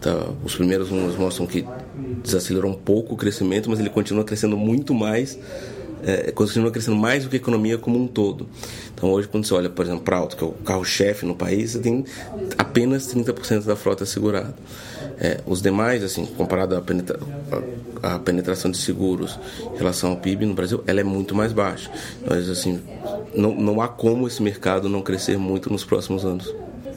Tá? 0.03 0.29
Os 0.45 0.55
primeiros 0.55 0.91
números 0.91 1.17
mostram 1.17 1.47
que 1.47 1.65
desacelerou 2.23 2.71
um 2.71 2.77
pouco 2.77 3.15
o 3.15 3.17
crescimento, 3.17 3.71
mas 3.71 3.81
ele 3.81 3.91
continua 3.91 4.23
crescendo 4.23 4.57
muito 4.57 4.93
mais 4.93 5.39
é, 6.05 6.31
continua 6.33 6.71
crescendo 6.71 6.97
mais 6.97 7.25
do 7.25 7.31
que 7.31 7.37
a 7.37 7.39
economia 7.39 7.79
como 7.79 7.99
um 7.99 8.07
todo. 8.07 8.47
Então 8.95 9.11
hoje 9.11 9.29
quando 9.29 9.47
você 9.47 9.55
olha, 9.55 9.71
por 9.71 9.85
exemplo, 9.85 10.03
para 10.03 10.17
Auto, 10.17 10.37
que 10.37 10.45
é 10.45 10.47
o 10.47 10.53
carro-chefe 10.53 11.25
no 11.27 11.35
país, 11.35 11.73
você 11.73 11.79
tem 11.79 12.05
apenas 12.59 13.13
30% 13.13 13.65
da 13.65 13.77
frota 13.77 14.05
segurada. 14.05 14.55
É, 15.19 15.41
os 15.47 15.61
demais, 15.61 16.03
assim, 16.03 16.25
comparado 16.25 16.75
à, 16.75 16.81
penetra 16.81 17.21
a, 18.03 18.15
a, 18.15 18.19
penetração 18.19 18.71
de 18.71 18.79
seguros 18.79 19.39
em 19.75 19.77
relação 19.77 20.11
ao 20.11 20.17
PIB 20.17 20.47
no 20.47 20.55
Brasil, 20.55 20.83
ela 20.87 21.01
é 21.01 21.05
muito 21.05 21.35
mais 21.35 21.53
baixa. 21.53 21.91
Mas 22.27 22.49
assim, 22.49 22.81
não, 23.35 23.55
não 23.55 23.83
há 23.83 23.89
como 23.89 24.27
esse 24.27 24.43
mercado 24.43 24.89
não 24.89 25.03
crescer 25.03 25.37
muito 25.37 25.71
nos 25.71 25.85
próximos 25.85 26.25
anos. 26.25 26.55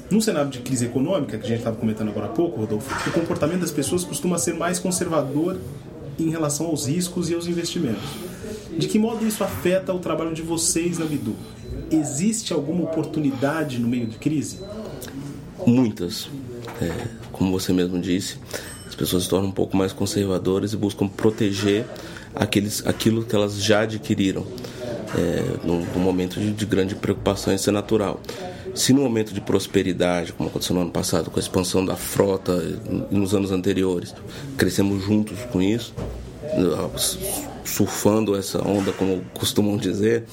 No 0.10 0.22
cenário 0.22 0.50
de 0.50 0.60
crise 0.60 0.86
econômica, 0.86 1.38
que 1.38 1.46
a 1.46 1.50
gente 1.50 1.60
estava 1.60 1.76
comentando 1.76 2.10
agora 2.10 2.28
há 2.28 2.30
pouco, 2.30 2.62
Rodolfo, 2.62 3.10
o 3.10 3.12
comportamento 3.12 3.62
das 3.62 3.72
pessoas 3.72 4.04
costuma 4.04 4.38
ser 4.38 4.54
mais 4.54 4.80
conservador 4.80 5.58
em 6.20 6.30
relação 6.30 6.68
aos 6.68 6.88
riscos 6.88 7.30
e 7.30 7.34
aos 7.34 7.48
investimentos. 7.48 8.33
De 8.78 8.88
que 8.88 8.98
modo 8.98 9.26
isso 9.26 9.44
afeta 9.44 9.94
o 9.94 10.00
trabalho 10.00 10.34
de 10.34 10.42
vocês 10.42 10.98
na 10.98 11.06
Bidu? 11.06 11.36
Existe 11.92 12.54
alguma 12.54 12.84
oportunidade 12.84 13.80
no 13.80 13.88
meio 13.88 14.08
de 14.08 14.18
crise? 14.18 14.60
Muitas. 15.66 16.30
É, 16.82 17.08
como 17.32 17.52
você 17.52 17.72
mesmo 17.72 18.00
disse, 18.00 18.38
as 18.88 18.96
pessoas 18.96 19.24
se 19.24 19.30
tornam 19.30 19.50
um 19.50 19.54
pouco 19.54 19.78
mais 19.78 19.94
conservadoras 19.94 20.74
e 20.74 20.78
buscam 20.78 21.08
proteger 21.08 21.86
aqueles, 22.36 22.86
aquilo 22.86 23.24
que 23.24 23.36
elas 23.36 23.62
já 23.62 23.82
adquiriram. 23.82 24.46
É, 25.16 25.66
num, 25.66 25.86
momento 26.00 26.40
de, 26.40 26.52
de 26.52 26.66
grande 26.66 26.96
preocupação, 26.96 27.54
isso 27.54 27.70
é 27.70 27.74
natural. 27.74 28.20
Se 28.74 28.92
no 28.92 29.02
momento 29.02 29.32
de 29.32 29.40
prosperidade, 29.40 30.34
como 30.34 30.50
aconteceu 30.50 30.76
no 30.76 30.82
ano 30.82 30.92
passado, 30.92 31.30
com 31.30 31.38
a 31.38 31.40
expansão 31.40 31.86
da 31.86 31.96
frota 31.96 32.58
nos 33.12 33.36
anos 33.36 33.52
anteriores, 33.52 34.16
crescemos 34.58 35.04
juntos 35.04 35.38
com 35.52 35.62
isso, 35.62 35.94
surfando 37.64 38.36
essa 38.36 38.66
onda, 38.68 38.92
como 38.94 39.22
costumam 39.34 39.78
dizer, 39.78 40.26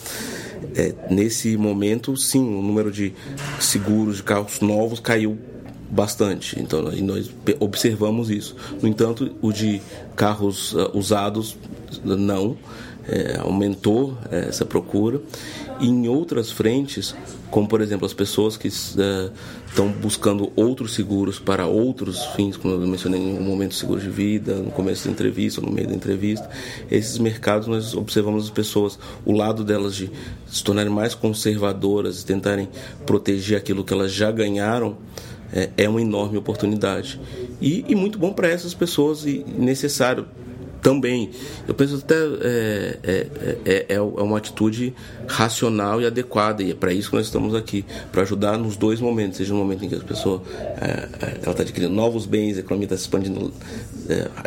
é, 0.75 0.95
nesse 1.11 1.57
momento, 1.57 2.17
sim, 2.17 2.41
o 2.41 2.63
número 2.63 2.91
de 2.91 3.13
seguros 3.59 4.17
de 4.17 4.23
carros 4.23 4.61
novos 4.61 5.01
caiu 5.01 5.39
bastante. 5.91 6.61
Então, 6.61 6.83
nós 6.83 7.31
observamos 7.59 8.31
isso. 8.31 8.55
No 8.81 8.89
entanto, 8.89 9.35
o 9.43 9.53
de 9.53 9.81
carros 10.15 10.73
uh, 10.73 10.91
usados, 10.95 11.57
não. 12.05 12.57
É, 13.11 13.39
aumentou 13.41 14.17
é, 14.31 14.49
essa 14.49 14.65
procura. 14.65 15.21
E 15.81 15.89
em 15.89 16.09
outras 16.09 16.51
frentes, 16.51 17.15
como 17.51 17.67
por 17.67 17.81
exemplo 17.81 18.07
as 18.07 18.13
pessoas 18.13 18.57
que 18.57 18.69
estão 18.69 19.89
buscando 20.01 20.53
outros 20.55 20.95
seguros 20.95 21.39
para 21.39 21.67
outros 21.67 22.25
fins, 22.37 22.57
como 22.57 22.75
eu 22.75 22.87
mencionei 22.87 23.21
em 23.21 23.39
um 23.39 23.43
momento 23.43 23.75
seguro 23.75 24.01
de 24.01 24.11
vida, 24.11 24.57
no 24.57 24.71
começo 24.71 25.07
da 25.07 25.11
entrevista, 25.11 25.61
no 25.61 25.73
meio 25.73 25.89
da 25.89 25.95
entrevista, 25.95 26.49
esses 26.91 27.19
mercados 27.19 27.67
nós 27.67 27.95
observamos 27.95 28.45
as 28.45 28.51
pessoas, 28.51 28.99
o 29.25 29.33
lado 29.33 29.65
delas 29.65 29.97
de 29.97 30.11
se 30.47 30.63
tornarem 30.63 30.93
mais 30.93 31.15
conservadoras 31.15 32.21
e 32.21 32.27
tentarem 32.27 32.69
proteger 33.07 33.59
aquilo 33.59 33.83
que 33.83 33.93
elas 33.93 34.13
já 34.13 34.31
ganharam, 34.31 34.99
é, 35.53 35.71
é 35.77 35.89
uma 35.89 36.01
enorme 36.01 36.39
oportunidade. 36.39 37.21
E, 37.61 37.85
e 37.89 37.95
muito 37.95 38.19
bom 38.19 38.33
para 38.33 38.49
essas 38.49 38.75
pessoas 38.75 39.25
e 39.25 39.45
necessário 39.59 40.27
também. 40.81 41.31
Eu 41.67 41.75
penso 41.75 41.97
até 41.97 42.15
é, 42.15 42.99
é, 43.03 43.27
é, 43.65 43.87
é, 43.95 44.01
uma 44.01 44.39
atitude 44.39 44.95
racional 45.27 46.01
e 46.01 46.07
adequada, 46.07 46.63
e 46.63 46.71
é 46.71 46.75
para 46.75 46.93
isso 46.93 47.11
que 47.11 47.17
nós 47.17 47.27
estamos 47.27 47.55
aqui, 47.55 47.85
para 48.11 48.23
ajudar 48.23 48.59
nos 48.59 48.77
dois 48.77 49.01
momentos, 49.01 49.39
seja 49.39 49.53
no 49.53 49.59
momento 49.59 49.85
em 49.85 49.89
que 49.89 49.95
a 49.95 50.01
pessoa 50.01 50.43
ela 50.81 51.51
está 51.51 51.63
adquirindo 51.63 51.95
novos 51.95 52.27
bens, 52.27 52.57
a 52.57 52.61
economia 52.61 52.87
está 52.87 52.97
se 52.97 53.03
expandindo 53.03 53.53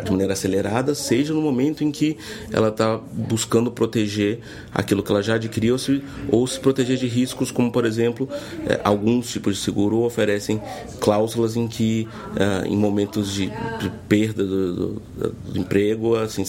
de 0.02 0.10
maneira 0.10 0.32
acelerada, 0.32 0.94
seja 0.94 1.32
no 1.32 1.40
momento 1.40 1.82
em 1.84 1.90
que 1.90 2.16
ela 2.52 2.68
está 2.68 3.00
buscando 3.12 3.70
proteger 3.70 4.40
aquilo 4.72 5.02
que 5.02 5.10
ela 5.10 5.22
já 5.22 5.34
adquiriu 5.34 5.74
ou 5.74 5.78
se, 5.78 6.02
ou 6.30 6.46
se 6.46 6.60
proteger 6.60 6.96
de 6.96 7.06
riscos, 7.06 7.50
como 7.50 7.70
por 7.70 7.84
exemplo, 7.84 8.28
alguns 8.82 9.30
tipos 9.30 9.56
de 9.56 9.62
seguro 9.62 10.02
oferecem 10.02 10.60
cláusulas 11.00 11.56
em 11.56 11.66
que, 11.66 12.08
em 12.66 12.76
momentos 12.76 13.32
de, 13.32 13.50
perda 14.08 14.44
do, 14.44 14.74
do, 14.74 15.02
do 15.52 15.58
emprego, 15.58 16.16
assim, 16.16 16.44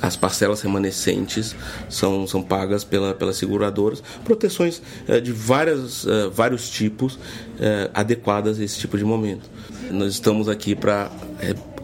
as 0.00 0.16
parcelas 0.16 0.60
remanescentes 0.60 1.54
são, 1.88 2.26
são 2.26 2.42
pagas 2.42 2.84
pela, 2.84 3.14
pelas 3.14 3.36
seguradoras, 3.36 4.02
proteções 4.24 4.80
é, 5.06 5.20
de 5.20 5.32
várias, 5.32 6.06
é, 6.06 6.28
vários 6.28 6.70
tipos 6.70 7.18
é, 7.60 7.90
adequadas 7.92 8.58
a 8.58 8.64
esse 8.64 8.78
tipo 8.78 8.96
de 8.96 9.04
momento. 9.04 9.50
Nós 9.90 10.12
estamos 10.12 10.48
aqui 10.48 10.74
para 10.74 11.10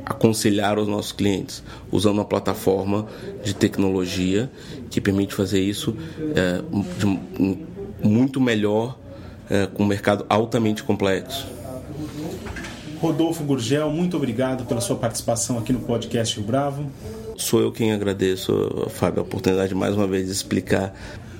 aconselhar 0.08 0.78
os 0.78 0.88
nossos 0.88 1.12
clientes 1.12 1.62
usando 1.92 2.14
uma 2.18 2.24
plataforma 2.24 3.06
de 3.42 3.54
tecnologia 3.54 4.50
que 4.90 5.00
permite 5.00 5.34
fazer 5.34 5.60
isso 5.60 5.96
de, 6.98 7.18
muito 8.02 8.40
melhor 8.40 8.98
com 9.74 9.82
um 9.82 9.86
mercado 9.86 10.24
altamente 10.28 10.82
complexo. 10.82 11.46
Rodolfo 13.00 13.44
Gurgel, 13.44 13.90
muito 13.90 14.16
obrigado 14.16 14.64
pela 14.64 14.80
sua 14.80 14.96
participação 14.96 15.58
aqui 15.58 15.72
no 15.72 15.80
podcast 15.80 16.36
Rio 16.36 16.46
Bravo. 16.46 16.90
Sou 17.36 17.60
eu 17.60 17.70
quem 17.70 17.92
agradeço, 17.92 18.88
Fábio, 18.90 19.20
a 19.20 19.22
oportunidade 19.22 19.72
mais 19.74 19.94
uma 19.94 20.06
vez 20.06 20.26
de 20.26 20.32
explicar. 20.32 20.92